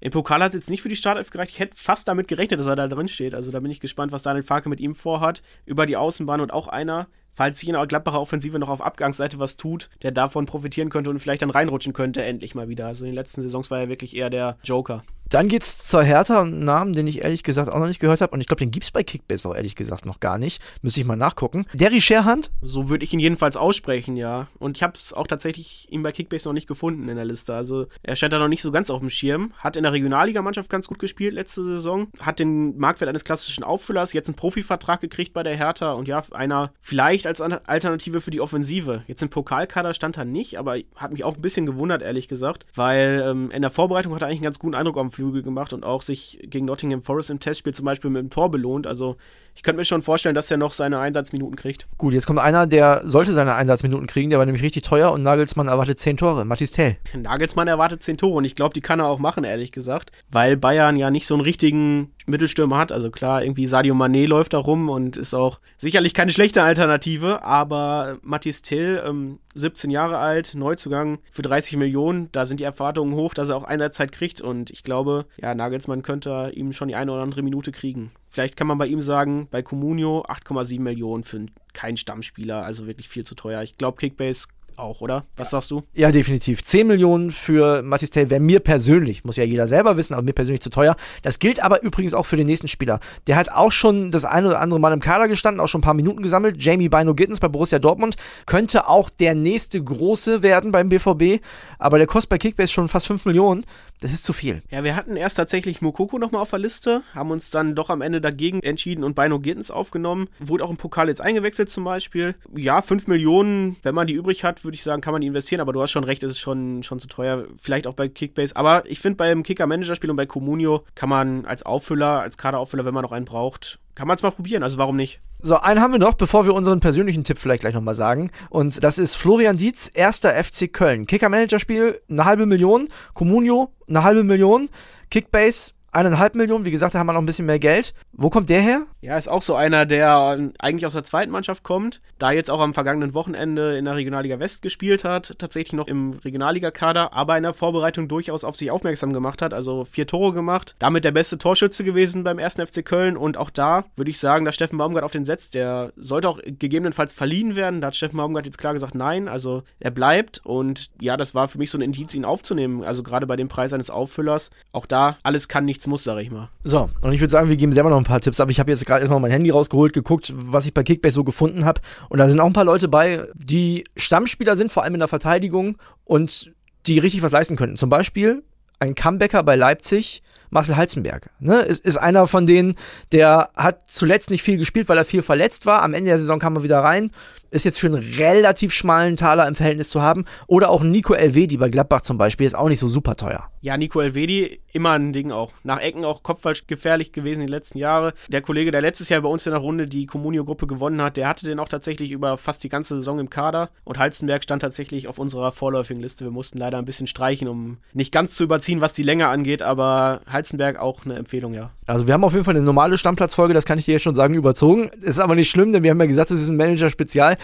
Im 0.00 0.12
Pokal 0.12 0.42
hat 0.42 0.50
es 0.50 0.60
jetzt 0.60 0.70
nicht 0.70 0.80
für 0.80 0.88
die 0.88 0.96
Startelf 0.96 1.30
gereicht. 1.30 1.52
Ich 1.52 1.58
hätte 1.58 1.76
fast 1.76 2.08
damit 2.08 2.26
gerechnet, 2.26 2.58
dass 2.58 2.66
er 2.66 2.76
da 2.76 2.88
drin 2.88 3.08
steht. 3.08 3.34
Also 3.34 3.50
da 3.52 3.60
bin 3.60 3.70
ich 3.70 3.80
gespannt, 3.80 4.12
was 4.12 4.22
Daniel 4.22 4.42
Farke 4.42 4.70
mit 4.70 4.80
ihm 4.80 4.94
vorhat. 4.94 5.42
Über 5.66 5.84
die 5.84 5.98
Außenbahn 5.98 6.40
und 6.40 6.54
auch 6.54 6.68
einer, 6.68 7.08
falls 7.40 7.58
sich 7.58 7.70
in 7.70 7.74
der 7.74 7.86
Gladbacher 7.86 8.20
Offensive 8.20 8.58
noch 8.58 8.68
auf 8.68 8.82
Abgangsseite 8.82 9.38
was 9.38 9.56
tut, 9.56 9.88
der 10.02 10.10
davon 10.10 10.44
profitieren 10.44 10.90
könnte 10.90 11.08
und 11.08 11.20
vielleicht 11.20 11.40
dann 11.40 11.48
reinrutschen 11.48 11.94
könnte, 11.94 12.22
endlich 12.22 12.54
mal 12.54 12.68
wieder. 12.68 12.86
Also 12.86 13.06
in 13.06 13.12
den 13.12 13.14
letzten 13.14 13.40
Saisons 13.40 13.70
war 13.70 13.80
er 13.80 13.88
wirklich 13.88 14.14
eher 14.14 14.28
der 14.28 14.58
Joker. 14.62 15.02
Dann 15.30 15.46
geht's 15.46 15.86
zur 15.86 16.02
Hertha, 16.02 16.42
einen 16.42 16.64
Namen, 16.64 16.92
den 16.92 17.06
ich 17.06 17.22
ehrlich 17.22 17.44
gesagt 17.44 17.70
auch 17.70 17.78
noch 17.78 17.86
nicht 17.86 18.00
gehört 18.00 18.20
habe. 18.20 18.32
Und 18.32 18.40
ich 18.40 18.48
glaube, 18.48 18.58
den 18.58 18.72
gibt's 18.72 18.90
bei 18.90 19.04
Kickbase 19.04 19.48
auch 19.48 19.54
ehrlich 19.54 19.76
gesagt 19.76 20.04
noch 20.04 20.18
gar 20.18 20.38
nicht. 20.38 20.60
Müsste 20.82 21.00
ich 21.00 21.06
mal 21.06 21.14
nachgucken. 21.14 21.66
Derry 21.72 22.00
Scherhand? 22.00 22.50
So 22.62 22.88
würde 22.88 23.04
ich 23.04 23.12
ihn 23.12 23.20
jedenfalls 23.20 23.56
aussprechen, 23.56 24.16
ja. 24.16 24.48
Und 24.58 24.76
ich 24.76 24.82
habe 24.82 24.94
es 24.94 25.12
auch 25.12 25.28
tatsächlich 25.28 25.86
ihn 25.88 26.02
bei 26.02 26.10
Kickbase 26.10 26.48
noch 26.48 26.52
nicht 26.52 26.66
gefunden 26.66 27.08
in 27.08 27.14
der 27.14 27.24
Liste. 27.24 27.54
Also 27.54 27.86
er 28.02 28.16
scheint 28.16 28.32
da 28.32 28.40
noch 28.40 28.48
nicht 28.48 28.62
so 28.62 28.72
ganz 28.72 28.90
auf 28.90 28.98
dem 28.98 29.08
Schirm. 29.08 29.52
Hat 29.58 29.76
in 29.76 29.84
der 29.84 29.92
Regionalligamannschaft 29.92 30.68
ganz 30.68 30.88
gut 30.88 30.98
gespielt 30.98 31.32
letzte 31.32 31.62
Saison. 31.62 32.08
Hat 32.18 32.40
den 32.40 32.76
Marktwert 32.76 33.08
eines 33.08 33.22
klassischen 33.22 33.62
Auffüllers. 33.62 34.12
Jetzt 34.12 34.26
einen 34.26 34.34
Profivertrag 34.34 35.00
gekriegt 35.00 35.32
bei 35.32 35.44
der 35.44 35.56
Hertha. 35.56 35.92
Und 35.92 36.08
ja, 36.08 36.24
einer 36.32 36.72
vielleicht 36.80 37.28
als 37.30 37.40
Alternative 37.40 38.20
für 38.20 38.30
die 38.30 38.40
Offensive. 38.40 39.02
Jetzt 39.06 39.22
im 39.22 39.30
Pokalkader 39.30 39.94
stand 39.94 40.18
er 40.18 40.24
nicht, 40.24 40.58
aber 40.58 40.76
hat 40.94 41.12
mich 41.12 41.24
auch 41.24 41.36
ein 41.36 41.42
bisschen 41.42 41.66
gewundert, 41.66 42.02
ehrlich 42.02 42.28
gesagt. 42.28 42.66
Weil 42.74 43.24
ähm, 43.26 43.50
in 43.50 43.62
der 43.62 43.70
Vorbereitung 43.70 44.14
hat 44.14 44.22
er 44.22 44.28
eigentlich 44.28 44.40
einen 44.40 44.44
ganz 44.44 44.58
guten 44.58 44.74
Eindruck 44.74 44.98
am 44.98 45.10
Flügel 45.10 45.42
gemacht 45.42 45.72
und 45.72 45.84
auch 45.84 46.02
sich 46.02 46.38
gegen 46.42 46.66
Nottingham 46.66 47.02
Forest 47.02 47.30
im 47.30 47.40
Testspiel 47.40 47.74
zum 47.74 47.86
Beispiel 47.86 48.10
mit 48.10 48.22
dem 48.22 48.30
Tor 48.30 48.50
belohnt. 48.50 48.86
Also 48.86 49.16
ich 49.54 49.62
könnte 49.62 49.78
mir 49.78 49.84
schon 49.84 50.02
vorstellen, 50.02 50.34
dass 50.34 50.50
er 50.50 50.56
noch 50.56 50.72
seine 50.72 50.98
Einsatzminuten 50.98 51.56
kriegt. 51.56 51.86
Gut, 51.98 52.14
jetzt 52.14 52.26
kommt 52.26 52.38
einer, 52.38 52.66
der 52.66 53.02
sollte 53.04 53.32
seine 53.32 53.54
Einsatzminuten 53.54 54.06
kriegen, 54.06 54.30
der 54.30 54.38
war 54.38 54.46
nämlich 54.46 54.62
richtig 54.62 54.82
teuer 54.82 55.12
und 55.12 55.22
Nagelsmann 55.22 55.68
erwartet 55.68 55.98
10 55.98 56.16
Tore. 56.16 56.44
Mathis 56.44 56.70
Tell. 56.70 56.96
Nagelsmann 57.16 57.68
erwartet 57.68 58.02
10 58.02 58.18
Tore 58.18 58.34
und 58.34 58.44
ich 58.44 58.54
glaube, 58.54 58.74
die 58.74 58.80
kann 58.80 59.00
er 59.00 59.06
auch 59.06 59.18
machen, 59.18 59.44
ehrlich 59.44 59.72
gesagt. 59.72 60.12
Weil 60.30 60.56
Bayern 60.56 60.96
ja 60.96 61.10
nicht 61.10 61.26
so 61.26 61.34
einen 61.34 61.42
richtigen 61.42 62.10
Mittelstürmer 62.26 62.78
hat. 62.78 62.92
Also 62.92 63.10
klar, 63.10 63.42
irgendwie 63.42 63.66
Sadio 63.66 63.94
Mané 63.94 64.26
läuft 64.26 64.52
da 64.54 64.58
rum 64.58 64.88
und 64.88 65.16
ist 65.16 65.34
auch 65.34 65.60
sicherlich 65.78 66.14
keine 66.14 66.32
schlechte 66.32 66.62
Alternative, 66.62 67.42
aber 67.42 68.18
Mathis 68.22 68.62
Till, 68.62 69.02
ähm, 69.06 69.38
17 69.54 69.90
Jahre 69.90 70.18
alt, 70.18 70.54
Neuzugang 70.54 71.18
für 71.30 71.42
30 71.42 71.76
Millionen, 71.76 72.30
da 72.32 72.44
sind 72.44 72.60
die 72.60 72.64
Erwartungen 72.64 73.14
hoch, 73.14 73.34
dass 73.34 73.50
er 73.50 73.56
auch 73.56 73.64
Einsatzzeit 73.64 74.12
kriegt 74.12 74.40
und 74.40 74.70
ich 74.70 74.84
glaube, 74.84 75.26
ja, 75.40 75.54
Nagelsmann 75.54 76.02
könnte 76.02 76.52
ihm 76.54 76.72
schon 76.72 76.88
die 76.88 76.94
eine 76.94 77.12
oder 77.12 77.22
andere 77.22 77.42
Minute 77.42 77.72
kriegen. 77.72 78.12
Vielleicht 78.28 78.56
kann 78.56 78.68
man 78.68 78.78
bei 78.78 78.86
ihm 78.86 79.00
sagen, 79.00 79.39
bei 79.48 79.62
Comunio 79.62 80.22
8,7 80.22 80.80
Millionen 80.80 81.22
für 81.22 81.46
keinen 81.72 81.96
Stammspieler, 81.96 82.64
also 82.64 82.86
wirklich 82.86 83.08
viel 83.08 83.24
zu 83.24 83.34
teuer. 83.34 83.62
Ich 83.62 83.78
glaube, 83.78 83.98
Kickbase 83.98 84.48
auch, 84.80 85.00
oder? 85.00 85.24
Was 85.36 85.48
ja. 85.48 85.58
sagst 85.58 85.70
du? 85.70 85.82
Ja, 85.94 86.12
definitiv. 86.12 86.62
10 86.62 86.86
Millionen 86.86 87.30
für 87.30 87.82
Mathis 87.82 88.10
Tell 88.10 88.30
wäre 88.30 88.40
mir 88.40 88.60
persönlich, 88.60 89.24
muss 89.24 89.36
ja 89.36 89.44
jeder 89.44 89.68
selber 89.68 89.96
wissen, 89.96 90.14
aber 90.14 90.22
mir 90.22 90.32
persönlich 90.32 90.60
zu 90.60 90.70
teuer. 90.70 90.96
Das 91.22 91.38
gilt 91.38 91.62
aber 91.62 91.82
übrigens 91.82 92.14
auch 92.14 92.26
für 92.26 92.36
den 92.36 92.46
nächsten 92.46 92.68
Spieler. 92.68 93.00
Der 93.26 93.36
hat 93.36 93.50
auch 93.50 93.72
schon 93.72 94.10
das 94.10 94.24
eine 94.24 94.48
oder 94.48 94.60
andere 94.60 94.80
Mal 94.80 94.92
im 94.92 95.00
Kader 95.00 95.28
gestanden, 95.28 95.60
auch 95.60 95.68
schon 95.68 95.80
ein 95.80 95.82
paar 95.82 95.94
Minuten 95.94 96.22
gesammelt. 96.22 96.62
Jamie 96.62 96.88
Bino 96.88 97.14
Gittens 97.14 97.40
bei 97.40 97.48
Borussia 97.48 97.78
Dortmund 97.78 98.16
könnte 98.46 98.88
auch 98.88 99.10
der 99.10 99.34
nächste 99.34 99.82
große 99.82 100.42
werden 100.42 100.72
beim 100.72 100.88
BVB, 100.88 101.42
aber 101.78 101.98
der 101.98 102.06
kostet 102.06 102.30
bei 102.30 102.38
Kickbase 102.38 102.72
schon 102.72 102.88
fast 102.88 103.06
5 103.06 103.24
Millionen. 103.24 103.64
Das 104.00 104.14
ist 104.14 104.24
zu 104.24 104.32
viel. 104.32 104.62
Ja, 104.70 104.82
wir 104.82 104.96
hatten 104.96 105.16
erst 105.16 105.36
tatsächlich 105.36 105.82
Mokoko 105.82 106.18
nochmal 106.18 106.40
auf 106.40 106.50
der 106.50 106.58
Liste, 106.58 107.02
haben 107.14 107.30
uns 107.30 107.50
dann 107.50 107.74
doch 107.74 107.90
am 107.90 108.00
Ende 108.00 108.22
dagegen 108.22 108.62
entschieden 108.62 109.04
und 109.04 109.14
Bino 109.14 109.38
Gittens 109.38 109.70
aufgenommen. 109.70 110.28
Wurde 110.38 110.64
auch 110.64 110.70
im 110.70 110.78
Pokal 110.78 111.08
jetzt 111.08 111.20
eingewechselt 111.20 111.68
zum 111.68 111.84
Beispiel. 111.84 112.34
Ja, 112.56 112.80
5 112.80 113.08
Millionen, 113.08 113.76
wenn 113.82 113.94
man 113.94 114.06
die 114.06 114.14
übrig 114.14 114.42
hat, 114.42 114.64
würde 114.64 114.69
ich 114.74 114.82
sagen, 114.82 115.00
kann 115.00 115.12
man 115.12 115.22
investieren, 115.22 115.60
aber 115.60 115.72
du 115.72 115.82
hast 115.82 115.90
schon 115.90 116.04
recht, 116.04 116.22
es 116.22 116.32
ist 116.32 116.40
schon, 116.40 116.82
schon 116.82 116.98
zu 116.98 117.08
teuer. 117.08 117.44
Vielleicht 117.56 117.86
auch 117.86 117.94
bei 117.94 118.08
Kickbase. 118.08 118.56
Aber 118.56 118.82
ich 118.86 119.00
finde, 119.00 119.16
beim 119.16 119.42
Kicker-Manager-Spiel 119.42 120.10
und 120.10 120.16
bei 120.16 120.26
Comunio 120.26 120.84
kann 120.94 121.08
man 121.08 121.44
als 121.46 121.64
Auffüller, 121.64 122.20
als 122.20 122.36
Kaderauffüller, 122.36 122.84
wenn 122.84 122.94
man 122.94 123.02
noch 123.02 123.12
einen 123.12 123.24
braucht, 123.24 123.78
kann 123.94 124.08
man 124.08 124.16
es 124.16 124.22
mal 124.22 124.30
probieren. 124.30 124.62
Also 124.62 124.78
warum 124.78 124.96
nicht? 124.96 125.20
So, 125.42 125.56
einen 125.56 125.80
haben 125.80 125.92
wir 125.92 125.98
noch, 125.98 126.14
bevor 126.14 126.44
wir 126.44 126.54
unseren 126.54 126.80
persönlichen 126.80 127.24
Tipp 127.24 127.38
vielleicht 127.38 127.62
gleich 127.62 127.74
nochmal 127.74 127.94
sagen. 127.94 128.30
Und 128.50 128.84
das 128.84 128.98
ist 128.98 129.14
Florian 129.14 129.56
Dietz, 129.56 129.90
erster 129.92 130.32
FC 130.42 130.70
Köln. 130.72 131.06
Kicker-Manager-Spiel, 131.06 132.00
eine 132.10 132.24
halbe 132.24 132.44
Million. 132.46 132.88
Comunio, 133.14 133.72
eine 133.88 134.04
halbe 134.04 134.22
Million. 134.22 134.68
Kickbase, 135.10 135.72
eineinhalb 135.92 136.34
Millionen. 136.34 136.64
Wie 136.64 136.70
gesagt, 136.70 136.94
da 136.94 136.98
haben 136.98 137.06
wir 137.06 137.12
noch 137.12 137.20
ein 137.20 137.26
bisschen 137.26 137.46
mehr 137.46 137.58
Geld. 137.58 137.94
Wo 138.12 138.30
kommt 138.30 138.48
der 138.48 138.60
her? 138.60 138.86
Ja, 139.02 139.16
ist 139.16 139.28
auch 139.28 139.42
so 139.42 139.54
einer, 139.54 139.86
der 139.86 140.50
eigentlich 140.58 140.86
aus 140.86 140.92
der 140.92 141.04
zweiten 141.04 141.32
Mannschaft 141.32 141.62
kommt, 141.62 142.02
da 142.18 142.32
jetzt 142.32 142.50
auch 142.50 142.60
am 142.60 142.74
vergangenen 142.74 143.14
Wochenende 143.14 143.78
in 143.78 143.86
der 143.86 143.96
Regionalliga 143.96 144.38
West 144.38 144.62
gespielt 144.62 145.04
hat, 145.04 145.38
tatsächlich 145.38 145.72
noch 145.72 145.88
im 145.88 146.12
Regionalliga-Kader, 146.12 147.14
aber 147.14 147.36
in 147.36 147.42
der 147.42 147.54
Vorbereitung 147.54 148.08
durchaus 148.08 148.44
auf 148.44 148.56
sich 148.56 148.70
aufmerksam 148.70 149.12
gemacht 149.12 149.40
hat, 149.40 149.54
also 149.54 149.84
vier 149.84 150.06
Tore 150.06 150.34
gemacht, 150.34 150.76
damit 150.78 151.04
der 151.04 151.12
beste 151.12 151.38
Torschütze 151.38 151.82
gewesen 151.82 152.24
beim 152.24 152.38
ersten 152.38 152.66
FC 152.66 152.84
Köln 152.84 153.16
und 153.16 153.38
auch 153.38 153.50
da 153.50 153.84
würde 153.96 154.10
ich 154.10 154.18
sagen, 154.18 154.44
dass 154.44 154.54
Steffen 154.54 154.78
Baumgart 154.78 155.04
auf 155.04 155.12
den 155.12 155.24
setzt, 155.24 155.54
der 155.54 155.92
sollte 155.96 156.28
auch 156.28 156.38
gegebenenfalls 156.44 157.14
verliehen 157.14 157.56
werden, 157.56 157.80
da 157.80 157.88
hat 157.88 157.96
Steffen 157.96 158.18
Baumgart 158.18 158.44
jetzt 158.44 158.58
klar 158.58 158.74
gesagt, 158.74 158.94
nein, 158.94 159.28
also 159.28 159.62
er 159.78 159.90
bleibt 159.90 160.42
und 160.44 160.90
ja, 161.00 161.16
das 161.16 161.34
war 161.34 161.48
für 161.48 161.58
mich 161.58 161.70
so 161.70 161.78
ein 161.78 161.82
Indiz, 161.82 162.14
ihn 162.14 162.26
aufzunehmen, 162.26 162.84
also 162.84 163.02
gerade 163.02 163.26
bei 163.26 163.36
dem 163.36 163.48
Preis 163.48 163.72
eines 163.72 163.88
Auffüllers, 163.88 164.50
auch 164.72 164.84
da, 164.84 165.16
alles 165.22 165.48
kann, 165.48 165.64
nichts 165.80 165.86
muss, 165.86 166.04
sag 166.04 166.20
ich 166.20 166.30
mal. 166.30 166.50
So, 166.62 166.90
und 167.00 167.12
ich 167.12 167.20
würde 167.20 167.30
sagen, 167.30 167.48
wir 167.48 167.56
geben 167.56 167.72
selber 167.72 167.90
noch 167.90 167.96
ein 167.96 168.04
paar 168.04 168.20
Tipps, 168.20 168.40
aber 168.40 168.50
ich 168.50 168.60
habe 168.60 168.70
jetzt 168.70 168.84
gerade 168.84 169.00
erstmal 169.00 169.20
mein 169.20 169.30
Handy 169.30 169.50
rausgeholt, 169.50 169.92
geguckt, 169.92 170.32
was 170.36 170.66
ich 170.66 170.74
bei 170.74 170.82
Kickbase 170.82 171.14
so 171.14 171.24
gefunden 171.24 171.64
habe. 171.64 171.80
Und 172.08 172.18
da 172.18 172.28
sind 172.28 172.38
auch 172.40 172.46
ein 172.46 172.52
paar 172.52 172.64
Leute 172.64 172.88
bei, 172.88 173.26
die 173.34 173.84
Stammspieler 173.96 174.56
sind, 174.56 174.70
vor 174.70 174.82
allem 174.82 174.94
in 174.94 175.00
der 175.00 175.08
Verteidigung 175.08 175.78
und 176.04 176.52
die 176.86 176.98
richtig 176.98 177.22
was 177.22 177.32
leisten 177.32 177.56
könnten. 177.56 177.76
Zum 177.76 177.88
Beispiel 177.88 178.42
ein 178.78 178.94
Comebacker 178.94 179.42
bei 179.42 179.56
Leipzig, 179.56 180.22
Marcel 180.50 180.76
Halzenberg. 180.76 181.30
Ne? 181.38 181.60
Ist, 181.62 181.84
ist 181.84 181.96
einer 181.96 182.26
von 182.26 182.46
denen, 182.46 182.74
der 183.12 183.50
hat 183.56 183.82
zuletzt 183.86 184.30
nicht 184.30 184.42
viel 184.42 184.58
gespielt, 184.58 184.88
weil 184.88 184.98
er 184.98 185.04
viel 185.04 185.22
verletzt 185.22 185.64
war. 185.64 185.82
Am 185.82 185.94
Ende 185.94 186.10
der 186.10 186.18
Saison 186.18 186.38
kam 186.38 186.56
er 186.56 186.62
wieder 186.62 186.80
rein 186.80 187.10
ist 187.50 187.64
jetzt 187.64 187.78
für 187.78 187.88
einen 187.88 188.02
relativ 188.16 188.72
schmalen 188.72 189.16
Taler 189.16 189.46
im 189.48 189.54
Verhältnis 189.54 189.90
zu 189.90 190.00
haben. 190.00 190.24
Oder 190.46 190.70
auch 190.70 190.82
Nico 190.82 191.14
Elvedi 191.14 191.56
bei 191.56 191.68
Gladbach 191.68 192.02
zum 192.02 192.18
Beispiel, 192.18 192.46
ist 192.46 192.54
auch 192.54 192.68
nicht 192.68 192.78
so 192.78 192.88
super 192.88 193.16
teuer. 193.16 193.48
Ja, 193.62 193.76
Nico 193.76 194.00
Elvedi, 194.00 194.60
immer 194.72 194.92
ein 194.92 195.12
Ding 195.12 195.32
auch. 195.32 195.52
Nach 195.64 195.80
Ecken 195.80 196.04
auch 196.04 196.22
kopfballgefährlich 196.22 196.66
gefährlich 196.66 197.12
gewesen 197.12 197.46
die 197.46 197.52
letzten 197.52 197.78
Jahre. 197.78 198.14
Der 198.28 198.40
Kollege, 198.40 198.70
der 198.70 198.80
letztes 198.80 199.08
Jahr 199.08 199.20
bei 199.20 199.28
uns 199.28 199.46
in 199.46 199.52
der 199.52 199.60
Runde 199.60 199.86
die 199.86 200.06
Comunio-Gruppe 200.06 200.66
gewonnen 200.66 201.02
hat, 201.02 201.16
der 201.16 201.28
hatte 201.28 201.46
den 201.46 201.58
auch 201.58 201.68
tatsächlich 201.68 202.10
über 202.10 202.36
fast 202.36 202.64
die 202.64 202.68
ganze 202.68 202.96
Saison 202.96 203.18
im 203.18 203.30
Kader. 203.30 203.70
Und 203.84 203.98
Halzenberg 203.98 204.42
stand 204.42 204.62
tatsächlich 204.62 205.08
auf 205.08 205.18
unserer 205.18 205.52
vorläufigen 205.52 206.02
Liste. 206.02 206.24
Wir 206.24 206.30
mussten 206.30 206.58
leider 206.58 206.78
ein 206.78 206.84
bisschen 206.84 207.06
streichen, 207.06 207.48
um 207.48 207.78
nicht 207.92 208.12
ganz 208.12 208.34
zu 208.34 208.44
überziehen, 208.44 208.80
was 208.80 208.92
die 208.92 209.02
Länge 209.02 209.28
angeht. 209.28 209.62
Aber 209.62 210.22
Halzenberg 210.26 210.78
auch 210.78 211.04
eine 211.04 211.16
Empfehlung, 211.16 211.54
ja. 211.54 211.70
Also 211.86 212.06
wir 212.06 212.14
haben 212.14 212.24
auf 212.24 212.32
jeden 212.32 212.44
Fall 212.44 212.56
eine 212.56 212.64
normale 212.64 212.96
Stammplatzfolge, 212.96 213.52
das 213.52 213.66
kann 213.66 213.78
ich 213.78 213.84
dir 213.84 213.92
jetzt 213.92 214.02
schon 214.02 214.14
sagen, 214.14 214.34
überzogen. 214.34 214.90
Ist 215.02 215.20
aber 215.20 215.34
nicht 215.34 215.50
schlimm, 215.50 215.72
denn 215.72 215.82
wir 215.82 215.90
haben 215.90 216.00
ja 216.00 216.06
gesagt, 216.06 216.30
es 216.30 216.40
ist 216.40 216.48
ein 216.48 216.56
Manager-Spezial. 216.56 217.36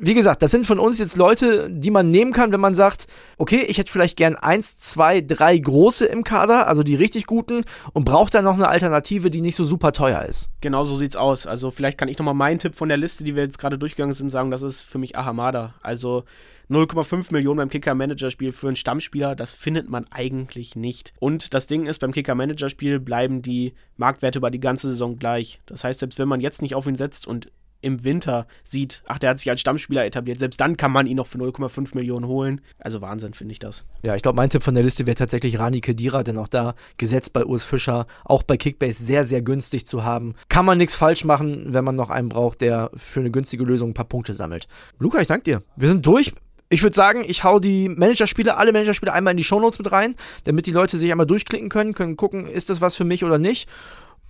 Wie 0.00 0.14
gesagt, 0.14 0.42
das 0.42 0.50
sind 0.50 0.66
von 0.66 0.78
uns 0.78 0.98
jetzt 0.98 1.16
Leute, 1.16 1.70
die 1.70 1.90
man 1.90 2.10
nehmen 2.10 2.32
kann, 2.32 2.52
wenn 2.52 2.60
man 2.60 2.74
sagt, 2.74 3.06
okay, 3.38 3.64
ich 3.68 3.78
hätte 3.78 3.90
vielleicht 3.90 4.16
gern 4.16 4.36
eins, 4.36 4.78
zwei, 4.78 5.20
drei 5.20 5.56
große 5.56 6.06
im 6.06 6.24
Kader, 6.24 6.68
also 6.68 6.82
die 6.82 6.94
richtig 6.94 7.26
guten, 7.26 7.64
und 7.92 8.04
braucht 8.04 8.34
dann 8.34 8.44
noch 8.44 8.54
eine 8.54 8.68
Alternative, 8.68 9.30
die 9.30 9.40
nicht 9.40 9.56
so 9.56 9.64
super 9.64 9.92
teuer 9.92 10.22
ist. 10.22 10.50
Genau 10.60 10.84
so 10.84 10.96
sieht's 10.96 11.16
aus. 11.16 11.46
Also 11.46 11.70
vielleicht 11.70 11.98
kann 11.98 12.08
ich 12.08 12.18
nochmal 12.18 12.34
meinen 12.34 12.58
Tipp 12.58 12.74
von 12.74 12.88
der 12.88 12.98
Liste, 12.98 13.24
die 13.24 13.34
wir 13.34 13.42
jetzt 13.42 13.58
gerade 13.58 13.78
durchgegangen 13.78 14.14
sind, 14.14 14.30
sagen, 14.30 14.50
das 14.50 14.62
ist 14.62 14.82
für 14.82 14.98
mich 14.98 15.16
Ahamada. 15.16 15.74
Also 15.82 16.24
0,5 16.70 17.32
Millionen 17.32 17.58
beim 17.58 17.68
Kicker-Manager-Spiel 17.68 18.50
für 18.52 18.66
einen 18.66 18.76
Stammspieler, 18.76 19.36
das 19.36 19.54
findet 19.54 19.88
man 19.88 20.06
eigentlich 20.10 20.74
nicht. 20.74 21.12
Und 21.20 21.54
das 21.54 21.66
Ding 21.68 21.86
ist, 21.86 22.00
beim 22.00 22.12
Kicker-Manager-Spiel 22.12 22.98
bleiben 22.98 23.40
die 23.40 23.74
Marktwerte 23.96 24.38
über 24.38 24.50
die 24.50 24.60
ganze 24.60 24.88
Saison 24.88 25.16
gleich. 25.18 25.60
Das 25.66 25.84
heißt, 25.84 26.00
selbst 26.00 26.18
wenn 26.18 26.28
man 26.28 26.40
jetzt 26.40 26.62
nicht 26.62 26.74
auf 26.74 26.86
ihn 26.86 26.96
setzt 26.96 27.26
und 27.28 27.50
im 27.86 28.04
Winter 28.04 28.46
sieht, 28.64 29.02
ach, 29.06 29.18
der 29.18 29.30
hat 29.30 29.38
sich 29.38 29.48
als 29.48 29.60
Stammspieler 29.60 30.04
etabliert, 30.04 30.40
selbst 30.40 30.60
dann 30.60 30.76
kann 30.76 30.90
man 30.90 31.06
ihn 31.06 31.16
noch 31.16 31.28
für 31.28 31.38
0,5 31.38 31.94
Millionen 31.94 32.26
holen. 32.26 32.60
Also 32.78 33.00
Wahnsinn, 33.00 33.32
finde 33.32 33.52
ich 33.52 33.60
das. 33.60 33.84
Ja, 34.02 34.16
ich 34.16 34.22
glaube, 34.22 34.36
mein 34.36 34.50
Tipp 34.50 34.62
von 34.62 34.74
der 34.74 34.82
Liste 34.82 35.06
wäre 35.06 35.14
tatsächlich 35.14 35.58
Rani 35.58 35.80
Kedira, 35.80 36.24
denn 36.24 36.36
auch 36.36 36.48
da 36.48 36.74
gesetzt 36.98 37.32
bei 37.32 37.44
Urs 37.44 37.64
Fischer, 37.64 38.06
auch 38.24 38.42
bei 38.42 38.56
Kickbase 38.56 39.02
sehr, 39.02 39.24
sehr 39.24 39.40
günstig 39.40 39.86
zu 39.86 40.04
haben. 40.04 40.34
Kann 40.48 40.66
man 40.66 40.78
nichts 40.78 40.96
falsch 40.96 41.24
machen, 41.24 41.72
wenn 41.72 41.84
man 41.84 41.94
noch 41.94 42.10
einen 42.10 42.28
braucht, 42.28 42.60
der 42.60 42.90
für 42.94 43.20
eine 43.20 43.30
günstige 43.30 43.64
Lösung 43.64 43.90
ein 43.90 43.94
paar 43.94 44.04
Punkte 44.04 44.34
sammelt. 44.34 44.66
Luca, 44.98 45.20
ich 45.20 45.28
danke 45.28 45.44
dir. 45.44 45.62
Wir 45.76 45.88
sind 45.88 46.04
durch 46.04 46.32
ich 46.68 46.82
würde 46.82 46.96
sagen, 46.96 47.24
ich 47.26 47.44
hau 47.44 47.60
die 47.60 47.88
Managerspiele, 47.88 48.56
alle 48.56 48.72
Managerspiele 48.72 49.12
einmal 49.12 49.32
in 49.32 49.36
die 49.36 49.44
Shownotes 49.44 49.78
mit 49.78 49.92
rein, 49.92 50.16
damit 50.44 50.66
die 50.66 50.72
Leute 50.72 50.98
sich 50.98 51.10
einmal 51.12 51.26
durchklicken 51.26 51.68
können, 51.68 51.94
können 51.94 52.16
gucken, 52.16 52.48
ist 52.48 52.70
das 52.70 52.80
was 52.80 52.96
für 52.96 53.04
mich 53.04 53.24
oder 53.24 53.38
nicht. 53.38 53.68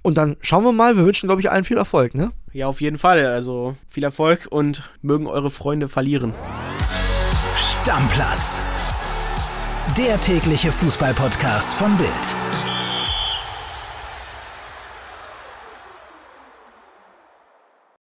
Und 0.07 0.19
dann 0.19 0.37
schauen 0.41 0.63
wir 0.63 0.71
mal, 0.71 0.97
wir 0.97 1.05
wünschen, 1.05 1.27
glaube 1.27 1.41
ich, 1.41 1.51
allen 1.51 1.65
viel 1.65 1.79
Erfolg, 1.79 2.15
ne? 2.15 2.31
Ja, 2.53 2.69
auf 2.69 2.81
jeden 2.81 2.97
Fall. 2.97 3.27
Also 3.27 3.75
viel 3.89 4.05
Erfolg 4.05 4.47
und 4.49 4.89
mögen 5.03 5.27
eure 5.27 5.51
Freunde 5.51 5.89
verlieren. 5.89 6.33
Stammplatz. 7.57 8.63
Der 9.99 10.21
tägliche 10.21 10.71
Fußballpodcast 10.71 11.75
von 11.75 11.97
Bild. 11.97 12.76